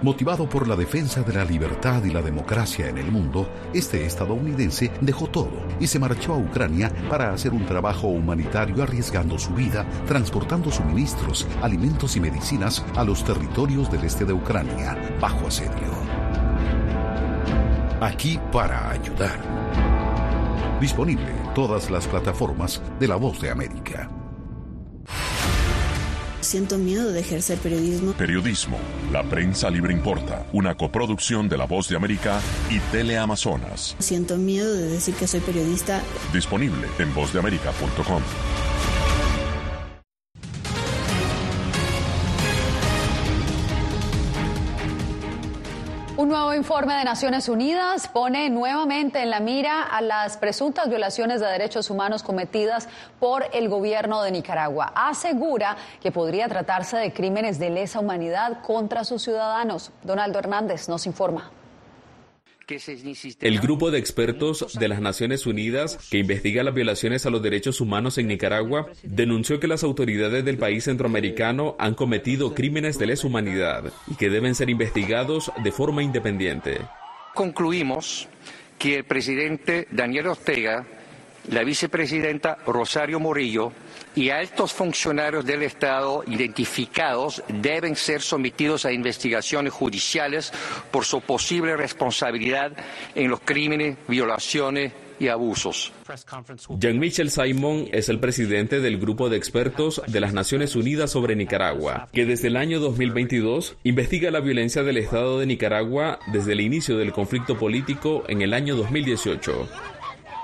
Motivado 0.00 0.48
por 0.48 0.68
la 0.68 0.76
defensa 0.76 1.22
de 1.22 1.32
la 1.32 1.44
libertad 1.44 2.04
y 2.04 2.10
la 2.10 2.22
democracia 2.22 2.88
en 2.88 2.98
el 2.98 3.10
mundo, 3.10 3.50
este 3.74 4.06
estadounidense 4.06 4.92
dejó 5.00 5.26
todo 5.26 5.50
y 5.80 5.88
se 5.88 5.98
marchó 5.98 6.34
a 6.34 6.36
Ucrania 6.36 6.92
para 7.10 7.32
hacer 7.32 7.52
un 7.52 7.66
trabajo 7.66 8.06
humanitario 8.06 8.84
arriesgando 8.84 9.40
su 9.40 9.52
vida, 9.54 9.84
transportando 10.06 10.70
suministros, 10.70 11.48
alimentos 11.62 12.14
y 12.14 12.20
medicinas 12.20 12.84
a 12.94 13.02
los 13.02 13.24
territorios 13.24 13.90
del 13.90 14.04
este 14.04 14.24
de 14.24 14.34
Ucrania, 14.34 14.96
bajo 15.20 15.48
asedio. 15.48 15.92
Aquí 18.00 18.38
para 18.52 18.90
ayudar. 18.90 20.78
Disponible 20.80 21.28
en 21.28 21.54
todas 21.54 21.90
las 21.90 22.06
plataformas 22.06 22.80
de 23.00 23.08
La 23.08 23.16
Voz 23.16 23.40
de 23.40 23.50
América. 23.50 24.08
Siento 26.48 26.78
miedo 26.78 27.12
de 27.12 27.20
ejercer 27.20 27.58
periodismo. 27.58 28.14
Periodismo. 28.14 28.78
La 29.12 29.22
prensa 29.22 29.68
libre 29.68 29.92
importa. 29.92 30.46
Una 30.54 30.74
coproducción 30.74 31.46
de 31.46 31.58
La 31.58 31.66
Voz 31.66 31.90
de 31.90 31.96
América 31.96 32.40
y 32.70 32.78
Teleamazonas. 32.90 33.94
Siento 33.98 34.38
miedo 34.38 34.72
de 34.72 34.88
decir 34.88 35.14
que 35.14 35.26
soy 35.26 35.40
periodista. 35.40 36.00
Disponible 36.32 36.88
en 37.00 37.14
vozdeamerica.com. 37.14 38.22
informe 46.58 46.94
de 46.94 47.04
Naciones 47.04 47.48
Unidas 47.48 48.08
pone 48.08 48.50
nuevamente 48.50 49.22
en 49.22 49.30
la 49.30 49.38
mira 49.38 49.84
a 49.84 50.00
las 50.00 50.36
presuntas 50.38 50.88
violaciones 50.88 51.40
de 51.40 51.46
derechos 51.46 51.88
humanos 51.88 52.24
cometidas 52.24 52.88
por 53.20 53.46
el 53.52 53.68
gobierno 53.68 54.22
de 54.22 54.32
Nicaragua. 54.32 54.92
Asegura 54.96 55.76
que 56.02 56.10
podría 56.10 56.48
tratarse 56.48 56.96
de 56.96 57.12
crímenes 57.12 57.60
de 57.60 57.70
lesa 57.70 58.00
humanidad 58.00 58.60
contra 58.62 59.04
sus 59.04 59.22
ciudadanos. 59.22 59.92
Donaldo 60.02 60.40
Hernández 60.40 60.88
nos 60.88 61.06
informa. 61.06 61.48
El 63.40 63.60
grupo 63.60 63.90
de 63.90 63.98
expertos 63.98 64.74
de 64.78 64.88
las 64.88 65.00
Naciones 65.00 65.46
Unidas 65.46 65.98
que 66.10 66.18
investiga 66.18 66.62
las 66.62 66.74
violaciones 66.74 67.24
a 67.24 67.30
los 67.30 67.42
derechos 67.42 67.80
humanos 67.80 68.18
en 68.18 68.28
Nicaragua 68.28 68.88
denunció 69.02 69.58
que 69.58 69.68
las 69.68 69.82
autoridades 69.84 70.44
del 70.44 70.58
país 70.58 70.84
centroamericano 70.84 71.76
han 71.78 71.94
cometido 71.94 72.54
crímenes 72.54 72.98
de 72.98 73.06
lesa 73.06 73.26
humanidad 73.26 73.90
y 74.06 74.16
que 74.16 74.28
deben 74.28 74.54
ser 74.54 74.68
investigados 74.68 75.50
de 75.64 75.72
forma 75.72 76.02
independiente. 76.02 76.78
Concluimos 77.34 78.28
que 78.78 78.96
el 78.96 79.04
presidente 79.04 79.88
Daniel 79.90 80.26
Ortega, 80.26 80.86
la 81.50 81.64
vicepresidenta 81.64 82.58
Rosario 82.66 83.18
Morillo 83.18 83.72
y 84.18 84.30
altos 84.30 84.72
funcionarios 84.72 85.46
del 85.46 85.62
Estado 85.62 86.24
identificados 86.26 87.40
deben 87.46 87.94
ser 87.94 88.20
sometidos 88.20 88.84
a 88.84 88.90
investigaciones 88.90 89.72
judiciales 89.72 90.52
por 90.90 91.04
su 91.04 91.20
posible 91.20 91.76
responsabilidad 91.76 92.72
en 93.14 93.30
los 93.30 93.38
crímenes, 93.38 93.96
violaciones 94.08 94.92
y 95.20 95.28
abusos. 95.28 95.92
Jean-Michel 96.80 97.30
Simon 97.30 97.86
es 97.92 98.08
el 98.08 98.18
presidente 98.18 98.80
del 98.80 98.98
grupo 98.98 99.28
de 99.28 99.36
expertos 99.36 100.02
de 100.08 100.18
las 100.18 100.32
Naciones 100.32 100.74
Unidas 100.74 101.12
sobre 101.12 101.36
Nicaragua, 101.36 102.08
que 102.12 102.26
desde 102.26 102.48
el 102.48 102.56
año 102.56 102.80
2022 102.80 103.76
investiga 103.84 104.32
la 104.32 104.40
violencia 104.40 104.82
del 104.82 104.96
Estado 104.96 105.38
de 105.38 105.46
Nicaragua 105.46 106.18
desde 106.32 106.54
el 106.54 106.60
inicio 106.60 106.98
del 106.98 107.12
conflicto 107.12 107.56
político 107.56 108.24
en 108.26 108.42
el 108.42 108.52
año 108.52 108.74
2018. 108.74 109.68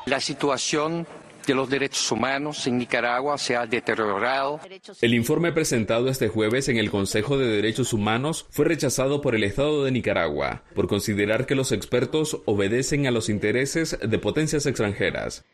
La 0.07 0.21
situación 0.21 1.09
de 1.47 1.55
los 1.55 1.69
derechos 1.69 2.11
humanos 2.11 2.67
en 2.67 2.79
Nicaragua 2.79 3.39
se 3.39 3.57
ha 3.57 3.67
deteriorado. 3.67 4.61
El 5.01 5.15
informe 5.15 5.53
presentado 5.53 6.09
este 6.09 6.29
jueves 6.29 6.69
en 6.69 6.79
el 6.79 6.91
Consejo 6.91 7.37
de 7.39 7.47
Derechos 7.47 7.93
Humanos 7.93 8.47
fue 8.51 8.65
rechazado 8.65 9.21
por 9.21 9.35
el 9.35 9.45
Estado 9.45 9.85
de 9.85 9.91
Nicaragua 9.91 10.63
por 10.75 10.89
considerar 10.89 11.47
que 11.47 11.55
los 11.55 11.73
expertos 11.73 12.41
obedecen 12.45 13.07
a 13.07 13.11
los 13.11 13.29
intereses 13.29 13.99
de 14.01 14.19
potencias 14.19 14.67
extranjeras. 14.67 15.45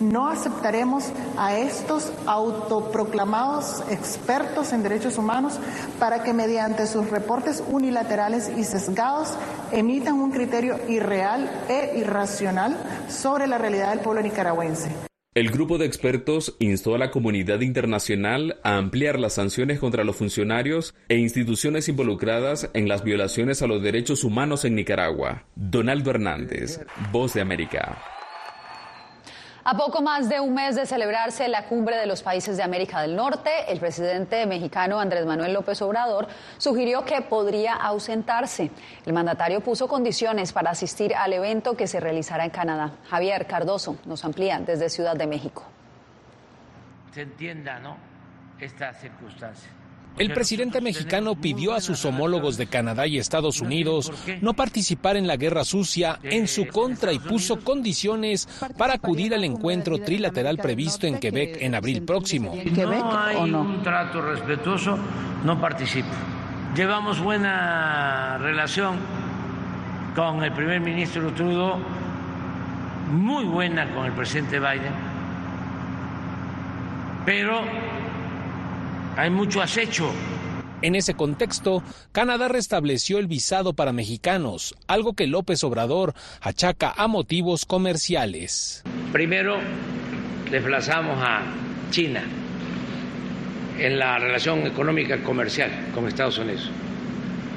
No 0.00 0.28
aceptaremos 0.28 1.04
a 1.36 1.56
estos 1.56 2.12
autoproclamados 2.26 3.82
expertos 3.90 4.72
en 4.72 4.82
derechos 4.82 5.18
humanos 5.18 5.58
para 5.98 6.22
que 6.22 6.32
mediante 6.32 6.86
sus 6.86 7.10
reportes 7.10 7.62
unilaterales 7.68 8.50
y 8.56 8.64
sesgados 8.64 9.34
emitan 9.72 10.14
un 10.14 10.30
criterio 10.30 10.78
irreal 10.88 11.50
e 11.68 11.98
irracional 11.98 12.76
sobre 13.08 13.46
la 13.46 13.58
realidad 13.58 13.90
del 13.90 14.00
pueblo 14.00 14.22
nicaragüense. 14.22 15.13
El 15.34 15.50
grupo 15.50 15.78
de 15.78 15.86
expertos 15.86 16.54
instó 16.60 16.94
a 16.94 16.98
la 16.98 17.10
comunidad 17.10 17.60
internacional 17.60 18.60
a 18.62 18.76
ampliar 18.76 19.18
las 19.18 19.32
sanciones 19.32 19.80
contra 19.80 20.04
los 20.04 20.14
funcionarios 20.14 20.94
e 21.08 21.16
instituciones 21.16 21.88
involucradas 21.88 22.70
en 22.72 22.86
las 22.86 23.02
violaciones 23.02 23.60
a 23.60 23.66
los 23.66 23.82
derechos 23.82 24.22
humanos 24.22 24.64
en 24.64 24.76
Nicaragua. 24.76 25.48
Donaldo 25.56 26.10
Hernández, 26.10 26.82
Voz 27.10 27.34
de 27.34 27.40
América. 27.40 28.13
A 29.66 29.78
poco 29.78 30.02
más 30.02 30.28
de 30.28 30.40
un 30.40 30.52
mes 30.52 30.76
de 30.76 30.84
celebrarse 30.84 31.48
la 31.48 31.64
cumbre 31.64 31.96
de 31.96 32.04
los 32.04 32.22
países 32.22 32.58
de 32.58 32.62
América 32.62 33.00
del 33.00 33.16
Norte, 33.16 33.50
el 33.68 33.80
presidente 33.80 34.44
mexicano 34.44 35.00
Andrés 35.00 35.24
Manuel 35.24 35.54
López 35.54 35.80
Obrador 35.80 36.28
sugirió 36.58 37.06
que 37.06 37.22
podría 37.22 37.72
ausentarse. 37.72 38.70
El 39.06 39.14
mandatario 39.14 39.62
puso 39.62 39.88
condiciones 39.88 40.52
para 40.52 40.72
asistir 40.72 41.14
al 41.14 41.32
evento 41.32 41.78
que 41.78 41.86
se 41.86 41.98
realizará 41.98 42.44
en 42.44 42.50
Canadá. 42.50 42.90
Javier 43.08 43.46
Cardoso 43.46 43.96
nos 44.04 44.22
amplía 44.26 44.58
desde 44.58 44.90
Ciudad 44.90 45.16
de 45.16 45.26
México. 45.26 45.64
Se 47.12 47.22
entienda, 47.22 47.78
¿no? 47.78 47.96
Esta 48.60 48.92
circunstancia. 48.92 49.70
El 50.16 50.32
presidente 50.32 50.80
mexicano 50.80 51.34
pidió 51.34 51.74
a 51.74 51.80
sus 51.80 52.04
homólogos 52.04 52.56
de 52.56 52.66
Canadá 52.66 53.06
y 53.06 53.18
Estados 53.18 53.60
Unidos 53.60 54.12
no 54.40 54.54
participar 54.54 55.16
en 55.16 55.26
la 55.26 55.36
guerra 55.36 55.64
sucia 55.64 56.20
en 56.22 56.46
su 56.46 56.68
contra 56.68 57.12
y 57.12 57.18
puso 57.18 57.60
condiciones 57.60 58.48
para 58.78 58.94
acudir 58.94 59.34
al 59.34 59.44
encuentro 59.44 59.98
trilateral 59.98 60.58
previsto 60.58 61.06
en 61.06 61.18
Quebec 61.18 61.58
en 61.60 61.74
abril 61.74 62.02
próximo. 62.02 62.54
No 62.54 63.18
hay 63.18 63.52
un 63.52 63.82
trato 63.82 64.20
respetuoso, 64.22 64.96
no 65.44 65.60
participo. 65.60 66.08
Llevamos 66.76 67.20
buena 67.20 68.38
relación 68.38 68.96
con 70.14 70.44
el 70.44 70.52
primer 70.52 70.80
ministro 70.80 71.32
Trudeau, 71.32 71.78
muy 73.10 73.44
buena 73.44 73.92
con 73.94 74.06
el 74.06 74.12
presidente 74.12 74.58
Biden, 74.58 74.92
pero 77.24 77.62
hay 79.16 79.30
mucho 79.30 79.62
acecho. 79.62 80.10
En 80.82 80.94
ese 80.94 81.14
contexto, 81.14 81.82
Canadá 82.12 82.48
restableció 82.48 83.18
el 83.18 83.26
visado 83.26 83.72
para 83.72 83.92
mexicanos, 83.92 84.74
algo 84.86 85.14
que 85.14 85.26
López 85.26 85.64
Obrador 85.64 86.14
achaca 86.42 86.92
a 86.94 87.08
motivos 87.08 87.64
comerciales. 87.64 88.82
Primero, 89.12 89.58
desplazamos 90.50 91.16
a 91.20 91.42
China 91.90 92.22
en 93.78 93.98
la 93.98 94.18
relación 94.18 94.66
económica 94.66 95.22
comercial 95.22 95.70
con 95.94 96.06
Estados 96.06 96.38
Unidos. 96.38 96.70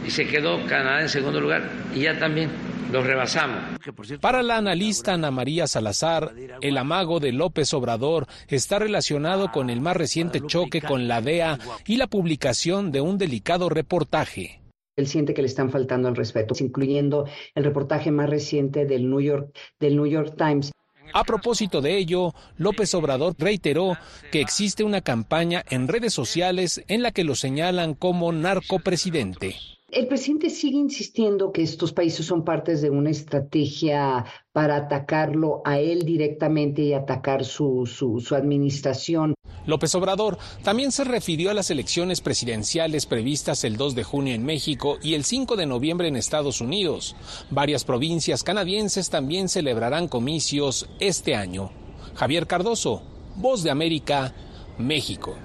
Y 0.08 0.10
se 0.10 0.26
quedó 0.26 0.66
Canadá 0.66 1.02
en 1.02 1.10
segundo 1.10 1.42
lugar 1.42 1.70
y 1.94 2.04
ya 2.04 2.18
también 2.18 2.50
los 2.94 3.06
rebasamos. 3.06 3.78
Para 4.22 4.42
la 4.42 4.56
analista 4.56 5.16
Ana 5.16 5.32
María 5.32 5.68
Salazar, 5.68 6.34
el 6.62 6.78
amago 6.78 7.20
de 7.20 7.34
López 7.34 7.74
Obrador 7.74 8.26
está 8.48 8.80
relacionado 8.80 9.52
con 9.52 9.70
el 9.70 9.82
más 9.82 9.98
reciente 9.98 10.40
choque 10.46 10.82
con 10.82 11.10
la 11.10 11.20
DEA 11.20 11.60
y 11.86 11.98
la 11.98 12.08
publicación 12.08 12.94
de 12.94 13.02
un 13.02 13.18
delicado 13.18 13.68
reportaje. 13.68 14.62
Él 14.96 15.08
siente 15.08 15.34
que 15.34 15.42
le 15.42 15.50
están 15.50 15.70
faltando 15.70 16.08
al 16.08 16.16
respeto, 16.16 16.56
incluyendo 16.60 17.26
el 17.54 17.66
reportaje 17.66 18.10
más 18.10 18.30
reciente 18.30 18.86
del 18.86 19.10
New 19.10 19.20
York, 19.20 19.56
del 19.78 19.98
New 19.98 20.08
York 20.08 20.36
Times. 20.38 20.72
A 21.14 21.24
propósito 21.26 21.82
de 21.82 21.98
ello, 21.98 22.34
López 22.58 22.94
Obrador 22.96 23.36
reiteró 23.38 23.98
que 24.32 24.40
existe 24.40 24.84
una 24.84 25.02
campaña 25.02 25.64
en 25.70 25.90
redes 25.90 26.14
sociales 26.14 26.84
en 26.88 27.04
la 27.04 27.12
que 27.12 27.26
lo 27.26 27.36
señalan 27.36 27.94
como 27.94 28.32
narcopresidente. 28.32 29.56
El 29.90 30.08
presidente 30.08 30.50
sigue 30.50 30.76
insistiendo 30.76 31.54
que 31.54 31.62
estos 31.62 31.94
países 31.94 32.26
son 32.26 32.44
partes 32.44 32.82
de 32.82 32.90
una 32.90 33.10
estrategia 33.10 34.26
para 34.52 34.76
atacarlo 34.76 35.62
a 35.64 35.80
él 35.80 36.04
directamente 36.04 36.82
y 36.82 36.94
atacar 36.94 37.46
su, 37.46 37.86
su, 37.86 38.20
su, 38.20 38.36
administración. 38.36 39.34
López 39.66 39.96
Obrador 39.96 40.38
también 40.62 40.92
se 40.92 41.06
refirió 41.06 41.52
a 41.52 41.54
las 41.54 41.72
elecciones 41.72 42.20
presidenciales 42.20 43.06
previstas 43.06 43.64
el 43.64 43.78
2 43.78 43.96
de 43.96 44.04
junio 44.04 44.34
en 44.34 44.44
México 44.44 44.98
y 45.02 45.14
el 45.14 45.24
5 45.24 45.56
de 45.56 45.68
noviembre 45.68 46.10
en 46.10 46.18
Estados 46.18 46.60
Unidos. 46.60 47.16
Varias 47.50 47.86
provincias 47.86 48.44
canadienses 48.44 49.10
también 49.10 49.48
celebrarán 49.48 50.10
comicios 50.10 50.90
este 51.00 51.34
año. 51.34 51.72
Javier 52.14 52.46
Cardoso, 52.46 53.04
Voz 53.38 53.64
de 53.64 53.72
América, 53.72 54.34
México. 54.78 55.38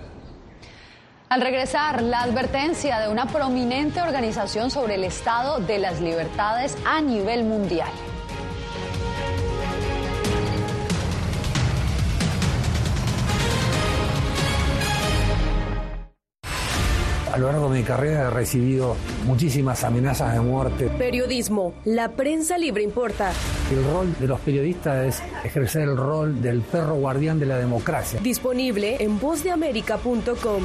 Al 1.32 1.40
regresar, 1.40 2.02
la 2.02 2.20
advertencia 2.20 3.00
de 3.00 3.08
una 3.08 3.24
prominente 3.24 4.02
organización 4.02 4.70
sobre 4.70 4.96
el 4.96 5.04
estado 5.04 5.60
de 5.60 5.78
las 5.78 5.98
libertades 5.98 6.76
a 6.84 7.00
nivel 7.00 7.44
mundial. 7.44 7.88
A 17.32 17.38
lo 17.38 17.50
largo 17.50 17.70
de 17.70 17.78
mi 17.78 17.82
carrera 17.82 18.24
he 18.24 18.30
recibido 18.30 18.94
muchísimas 19.24 19.84
amenazas 19.84 20.34
de 20.34 20.40
muerte. 20.40 20.88
Periodismo, 20.98 21.72
la 21.86 22.10
prensa 22.10 22.58
libre 22.58 22.82
importa. 22.82 23.32
El 23.70 23.82
rol 23.84 24.14
de 24.20 24.26
los 24.26 24.38
periodistas 24.40 25.06
es 25.06 25.22
ejercer 25.46 25.84
el 25.84 25.96
rol 25.96 26.42
del 26.42 26.60
perro 26.60 26.96
guardián 26.96 27.38
de 27.38 27.46
la 27.46 27.56
democracia. 27.56 28.20
Disponible 28.20 29.02
en 29.02 29.18
vozdeamerica.com. 29.18 30.64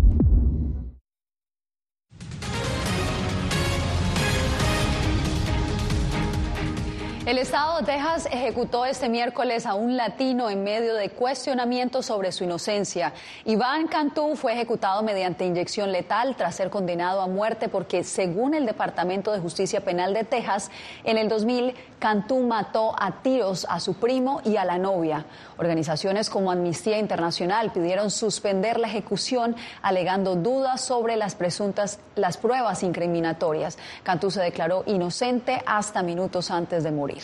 El 7.31 7.37
estado 7.37 7.77
de 7.77 7.85
Texas 7.85 8.27
ejecutó 8.29 8.83
este 8.83 9.07
miércoles 9.07 9.65
a 9.65 9.73
un 9.73 9.95
latino 9.95 10.49
en 10.49 10.65
medio 10.65 10.95
de 10.95 11.11
cuestionamientos 11.11 12.07
sobre 12.07 12.33
su 12.33 12.43
inocencia. 12.43 13.13
Iván 13.45 13.87
Cantú 13.87 14.35
fue 14.35 14.51
ejecutado 14.51 15.01
mediante 15.01 15.45
inyección 15.45 15.93
letal 15.93 16.35
tras 16.35 16.55
ser 16.55 16.69
condenado 16.69 17.21
a 17.21 17.27
muerte 17.27 17.69
porque, 17.69 18.03
según 18.03 18.53
el 18.53 18.65
Departamento 18.65 19.31
de 19.31 19.39
Justicia 19.39 19.79
Penal 19.79 20.13
de 20.13 20.25
Texas, 20.25 20.71
en 21.05 21.17
el 21.17 21.29
2000 21.29 21.73
Cantú 21.99 22.39
mató 22.39 22.95
a 22.99 23.21
tiros 23.21 23.65
a 23.69 23.79
su 23.79 23.93
primo 23.93 24.41
y 24.43 24.57
a 24.57 24.65
la 24.65 24.79
novia. 24.79 25.23
Organizaciones 25.57 26.31
como 26.31 26.51
Amnistía 26.51 26.97
Internacional 26.97 27.71
pidieron 27.71 28.09
suspender 28.09 28.79
la 28.79 28.87
ejecución 28.87 29.55
alegando 29.83 30.35
dudas 30.35 30.81
sobre 30.81 31.15
las 31.15 31.35
presuntas 31.35 31.99
las 32.15 32.37
pruebas 32.37 32.83
incriminatorias. 32.83 33.77
Cantú 34.03 34.31
se 34.31 34.41
declaró 34.41 34.83
inocente 34.87 35.61
hasta 35.65 36.01
minutos 36.01 36.49
antes 36.49 36.83
de 36.83 36.91
morir. 36.91 37.20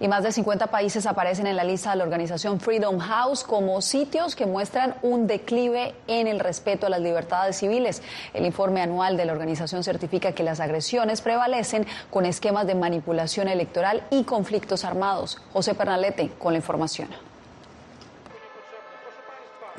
Y 0.00 0.08
más 0.08 0.22
de 0.22 0.32
50 0.32 0.68
países 0.68 1.04
aparecen 1.04 1.46
en 1.46 1.56
la 1.56 1.64
lista 1.64 1.90
de 1.90 1.96
la 1.96 2.04
organización 2.04 2.58
Freedom 2.58 2.98
House 2.98 3.44
como 3.44 3.82
sitios 3.82 4.34
que 4.34 4.46
muestran 4.46 4.94
un 5.02 5.26
declive 5.26 5.94
en 6.06 6.26
el 6.26 6.40
respeto 6.40 6.86
a 6.86 6.88
las 6.88 7.00
libertades 7.00 7.56
civiles. 7.56 8.02
El 8.32 8.46
informe 8.46 8.80
anual 8.80 9.18
de 9.18 9.26
la 9.26 9.32
organización 9.32 9.84
certifica 9.84 10.32
que 10.32 10.42
las 10.42 10.58
agresiones 10.58 11.20
prevalecen 11.20 11.86
con 12.08 12.24
esquemas 12.24 12.66
de 12.66 12.74
manipulación 12.74 13.48
electoral 13.48 14.02
y 14.10 14.24
conflictos 14.24 14.86
armados. 14.86 15.36
José 15.52 15.74
Pernalete 15.74 16.30
con 16.38 16.54
la 16.54 16.58
información. 16.58 17.29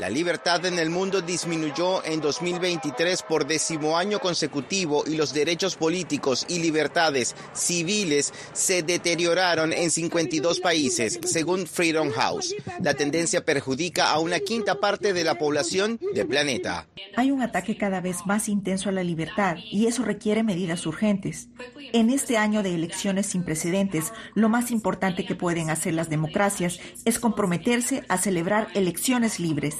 La 0.01 0.09
libertad 0.09 0.65
en 0.65 0.79
el 0.79 0.89
mundo 0.89 1.21
disminuyó 1.21 2.03
en 2.03 2.21
2023 2.21 3.21
por 3.21 3.45
décimo 3.45 3.99
año 3.99 4.17
consecutivo 4.17 5.03
y 5.05 5.15
los 5.15 5.31
derechos 5.31 5.75
políticos 5.75 6.43
y 6.49 6.57
libertades 6.57 7.35
civiles 7.53 8.33
se 8.51 8.81
deterioraron 8.81 9.71
en 9.71 9.91
52 9.91 10.59
países, 10.59 11.19
según 11.23 11.67
Freedom 11.67 12.09
House. 12.09 12.55
La 12.81 12.95
tendencia 12.95 13.45
perjudica 13.45 14.09
a 14.09 14.17
una 14.17 14.39
quinta 14.39 14.79
parte 14.79 15.13
de 15.13 15.23
la 15.23 15.35
población 15.37 15.99
del 16.15 16.25
planeta. 16.25 16.87
Hay 17.15 17.29
un 17.29 17.43
ataque 17.43 17.77
cada 17.77 18.01
vez 18.01 18.25
más 18.25 18.49
intenso 18.49 18.89
a 18.89 18.93
la 18.93 19.03
libertad 19.03 19.57
y 19.71 19.85
eso 19.85 20.01
requiere 20.01 20.41
medidas 20.41 20.87
urgentes. 20.87 21.49
En 21.93 22.09
este 22.09 22.37
año 22.37 22.63
de 22.63 22.73
elecciones 22.73 23.27
sin 23.27 23.43
precedentes, 23.43 24.13
lo 24.33 24.49
más 24.49 24.71
importante 24.71 25.27
que 25.27 25.35
pueden 25.35 25.69
hacer 25.69 25.93
las 25.93 26.09
democracias 26.09 26.79
es 27.05 27.19
comprometerse 27.19 28.03
a 28.09 28.17
celebrar 28.17 28.67
elecciones 28.73 29.39
libres. 29.39 29.75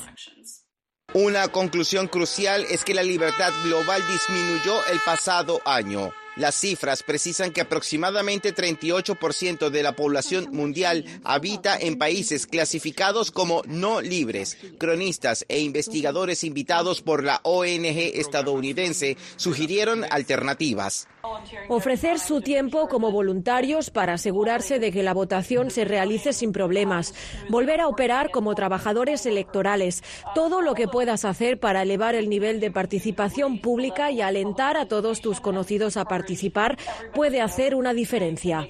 Una 1.13 1.50
conclusión 1.50 2.08
crucial 2.08 2.65
es 2.69 2.86
que 2.86 2.93
la 2.93 3.04
libertad 3.04 3.52
global 3.63 4.02
disminuyó 4.08 4.86
el 4.88 5.00
pasado 5.06 5.62
año. 5.65 6.13
Las 6.37 6.55
cifras 6.55 7.03
precisan 7.03 7.51
que 7.51 7.61
aproximadamente 7.61 8.55
38% 8.55 9.69
de 9.69 9.83
la 9.83 9.95
población 9.95 10.47
mundial 10.51 11.05
habita 11.23 11.77
en 11.77 11.97
países 11.97 12.47
clasificados 12.47 13.31
como 13.31 13.61
no 13.65 13.99
libres. 13.99 14.57
Cronistas 14.77 15.45
e 15.49 15.59
investigadores 15.59 16.43
invitados 16.43 17.01
por 17.01 17.23
la 17.23 17.41
ONG 17.43 18.15
estadounidense 18.15 19.17
sugirieron 19.35 20.05
alternativas. 20.09 21.07
Ofrecer 21.67 22.19
su 22.19 22.41
tiempo 22.41 22.87
como 22.87 23.11
voluntarios 23.11 23.89
para 23.91 24.13
asegurarse 24.13 24.79
de 24.79 24.91
que 24.91 25.03
la 25.03 25.13
votación 25.13 25.69
se 25.69 25.85
realice 25.85 26.33
sin 26.33 26.51
problemas. 26.51 27.13
Volver 27.49 27.79
a 27.79 27.87
operar 27.87 28.31
como 28.31 28.55
trabajadores 28.55 29.25
electorales. 29.25 30.03
Todo 30.33 30.61
lo 30.61 30.73
que 30.73 30.87
puedas 30.87 31.25
hacer 31.25 31.59
para 31.59 31.83
elevar 31.83 32.15
el 32.15 32.29
nivel 32.29 32.59
de 32.59 32.71
participación 32.71 33.59
pública 33.59 34.11
y 34.11 34.21
alentar 34.21 34.77
a 34.77 34.87
todos 34.87 35.21
tus 35.21 35.41
conocidos 35.41 35.97
a 35.97 36.05
participar 36.21 36.77
puede 37.13 37.41
hacer 37.41 37.73
una 37.73 37.93
diferencia. 37.93 38.67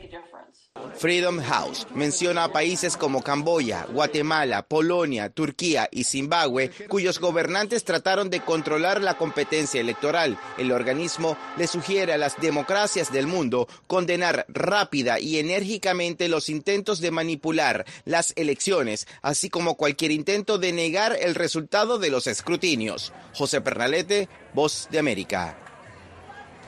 Freedom 0.96 1.42
House 1.42 1.86
menciona 1.94 2.46
a 2.46 2.52
países 2.52 2.96
como 2.96 3.22
Camboya, 3.22 3.86
Guatemala, 3.92 4.64
Polonia, 4.64 5.30
Turquía 5.30 5.90
y 5.92 6.06
Zimbabue, 6.06 6.72
cuyos 6.88 7.20
gobernantes 7.20 7.84
trataron 7.84 8.30
de 8.30 8.40
controlar 8.40 9.02
la 9.02 9.18
competencia 9.18 9.82
electoral. 9.82 10.38
El 10.58 10.72
organismo 10.72 11.38
le 11.58 11.68
sugiere 11.68 12.14
a 12.14 12.18
las 12.18 12.40
democracias 12.40 13.12
del 13.12 13.28
mundo 13.28 13.68
condenar 13.88 14.46
rápida 14.48 15.20
y 15.20 15.40
enérgicamente 15.40 16.30
los 16.30 16.50
intentos 16.50 17.00
de 17.02 17.12
manipular 17.12 17.86
las 18.06 18.34
elecciones, 18.36 19.08
así 19.22 19.50
como 19.50 19.76
cualquier 19.76 20.12
intento 20.12 20.58
de 20.58 20.72
negar 20.72 21.18
el 21.20 21.36
resultado 21.36 22.00
de 22.00 22.12
los 22.12 22.28
escrutinios. 22.28 23.12
José 23.34 23.60
Pernalete, 23.62 24.30
Voz 24.54 24.88
de 24.90 25.00
América. 25.00 25.71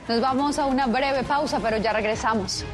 Nos 0.08 0.20
vamos 0.20 0.60
a 0.60 0.66
una 0.66 0.88
breve 0.88 1.24
pausa, 1.24 1.60
pero 1.62 1.78
ya 1.78 1.94
regresamos. 1.94 2.66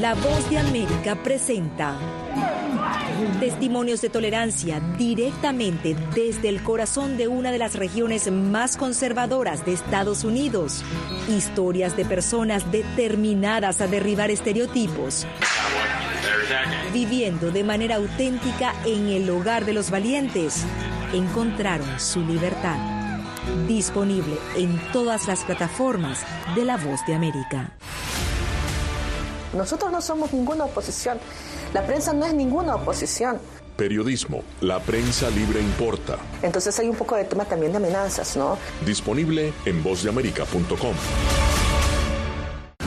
La 0.00 0.14
voz 0.14 0.50
de 0.50 0.58
América 0.58 1.16
presenta 1.16 1.96
testimonios 3.38 4.00
de 4.00 4.10
tolerancia 4.10 4.80
directamente 4.98 5.96
desde 6.14 6.48
el 6.48 6.62
corazón 6.62 7.16
de 7.16 7.28
una 7.28 7.50
de 7.52 7.58
las 7.58 7.74
regiones 7.74 8.30
más 8.30 8.76
conservadoras 8.76 9.64
de 9.64 9.72
Estados 9.72 10.24
Unidos. 10.24 10.84
Historias 11.28 11.96
de 11.96 12.04
personas 12.04 12.70
determinadas 12.70 13.80
a 13.80 13.86
derribar 13.86 14.30
estereotipos, 14.30 15.26
viviendo 16.92 17.50
de 17.50 17.64
manera 17.64 17.96
auténtica 17.96 18.74
en 18.84 19.08
el 19.08 19.28
hogar 19.30 19.64
de 19.64 19.72
los 19.72 19.90
valientes. 19.90 20.64
Encontraron 21.12 21.98
su 21.98 22.20
libertad. 22.20 22.76
Disponible 23.66 24.36
en 24.54 24.80
todas 24.92 25.26
las 25.26 25.42
plataformas 25.42 26.20
de 26.54 26.64
La 26.64 26.76
Voz 26.76 27.04
de 27.04 27.14
América. 27.14 27.72
Nosotros 29.52 29.90
no 29.90 30.00
somos 30.00 30.32
ninguna 30.32 30.66
oposición. 30.66 31.18
La 31.74 31.84
prensa 31.84 32.12
no 32.12 32.26
es 32.26 32.34
ninguna 32.34 32.76
oposición. 32.76 33.40
Periodismo, 33.76 34.44
la 34.60 34.78
prensa 34.78 35.28
libre 35.30 35.60
importa. 35.60 36.16
Entonces 36.42 36.78
hay 36.78 36.88
un 36.88 36.94
poco 36.94 37.16
de 37.16 37.24
tema 37.24 37.44
también 37.44 37.72
de 37.72 37.78
amenazas, 37.78 38.36
¿no? 38.36 38.56
Disponible 38.86 39.52
en 39.64 39.82
vozdeamerica.com. 39.82 40.94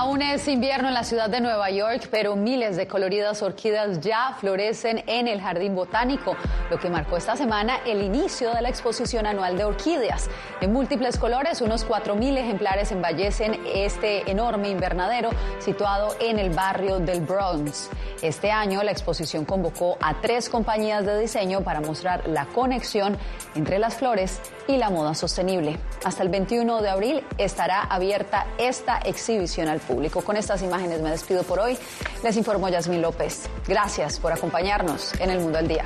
Aún 0.00 0.22
es 0.22 0.48
invierno 0.48 0.88
en 0.88 0.94
la 0.94 1.04
ciudad 1.04 1.28
de 1.28 1.42
Nueva 1.42 1.70
York, 1.70 2.08
pero 2.10 2.34
miles 2.34 2.74
de 2.78 2.86
coloridas 2.86 3.42
orquídeas 3.42 4.00
ya 4.00 4.34
florecen 4.40 5.04
en 5.06 5.28
el 5.28 5.42
jardín 5.42 5.74
botánico, 5.74 6.38
lo 6.70 6.78
que 6.78 6.88
marcó 6.88 7.18
esta 7.18 7.36
semana 7.36 7.80
el 7.84 8.00
inicio 8.00 8.54
de 8.54 8.62
la 8.62 8.70
exposición 8.70 9.26
anual 9.26 9.58
de 9.58 9.64
orquídeas. 9.64 10.30
En 10.62 10.72
múltiples 10.72 11.18
colores, 11.18 11.60
unos 11.60 11.86
4.000 11.86 12.38
ejemplares 12.38 12.92
embellecen 12.92 13.60
este 13.74 14.30
enorme 14.30 14.70
invernadero 14.70 15.28
situado 15.58 16.16
en 16.18 16.38
el 16.38 16.48
barrio 16.48 16.98
del 16.98 17.20
Bronx. 17.20 17.90
Este 18.22 18.50
año 18.50 18.82
la 18.82 18.92
exposición 18.92 19.44
convocó 19.44 19.98
a 20.00 20.22
tres 20.22 20.48
compañías 20.48 21.04
de 21.04 21.18
diseño 21.18 21.60
para 21.60 21.82
mostrar 21.82 22.26
la 22.26 22.46
conexión 22.46 23.18
entre 23.54 23.78
las 23.78 23.96
flores 23.96 24.40
y 24.66 24.78
la 24.78 24.88
moda 24.88 25.14
sostenible. 25.14 25.78
Hasta 26.04 26.22
el 26.22 26.30
21 26.30 26.80
de 26.80 26.88
abril 26.88 27.24
estará 27.36 27.82
abierta 27.82 28.46
esta 28.56 28.98
exhibición 28.98 29.68
al 29.68 29.80
Con 30.24 30.36
estas 30.36 30.62
imágenes 30.62 31.00
me 31.00 31.10
despido 31.10 31.42
por 31.42 31.58
hoy. 31.58 31.76
Les 32.22 32.36
informó 32.36 32.68
Yasmín 32.68 33.02
López. 33.02 33.48
Gracias 33.66 34.18
por 34.18 34.32
acompañarnos 34.32 35.14
en 35.20 35.30
el 35.30 35.40
Mundo 35.40 35.58
al 35.58 35.68
Día. 35.68 35.84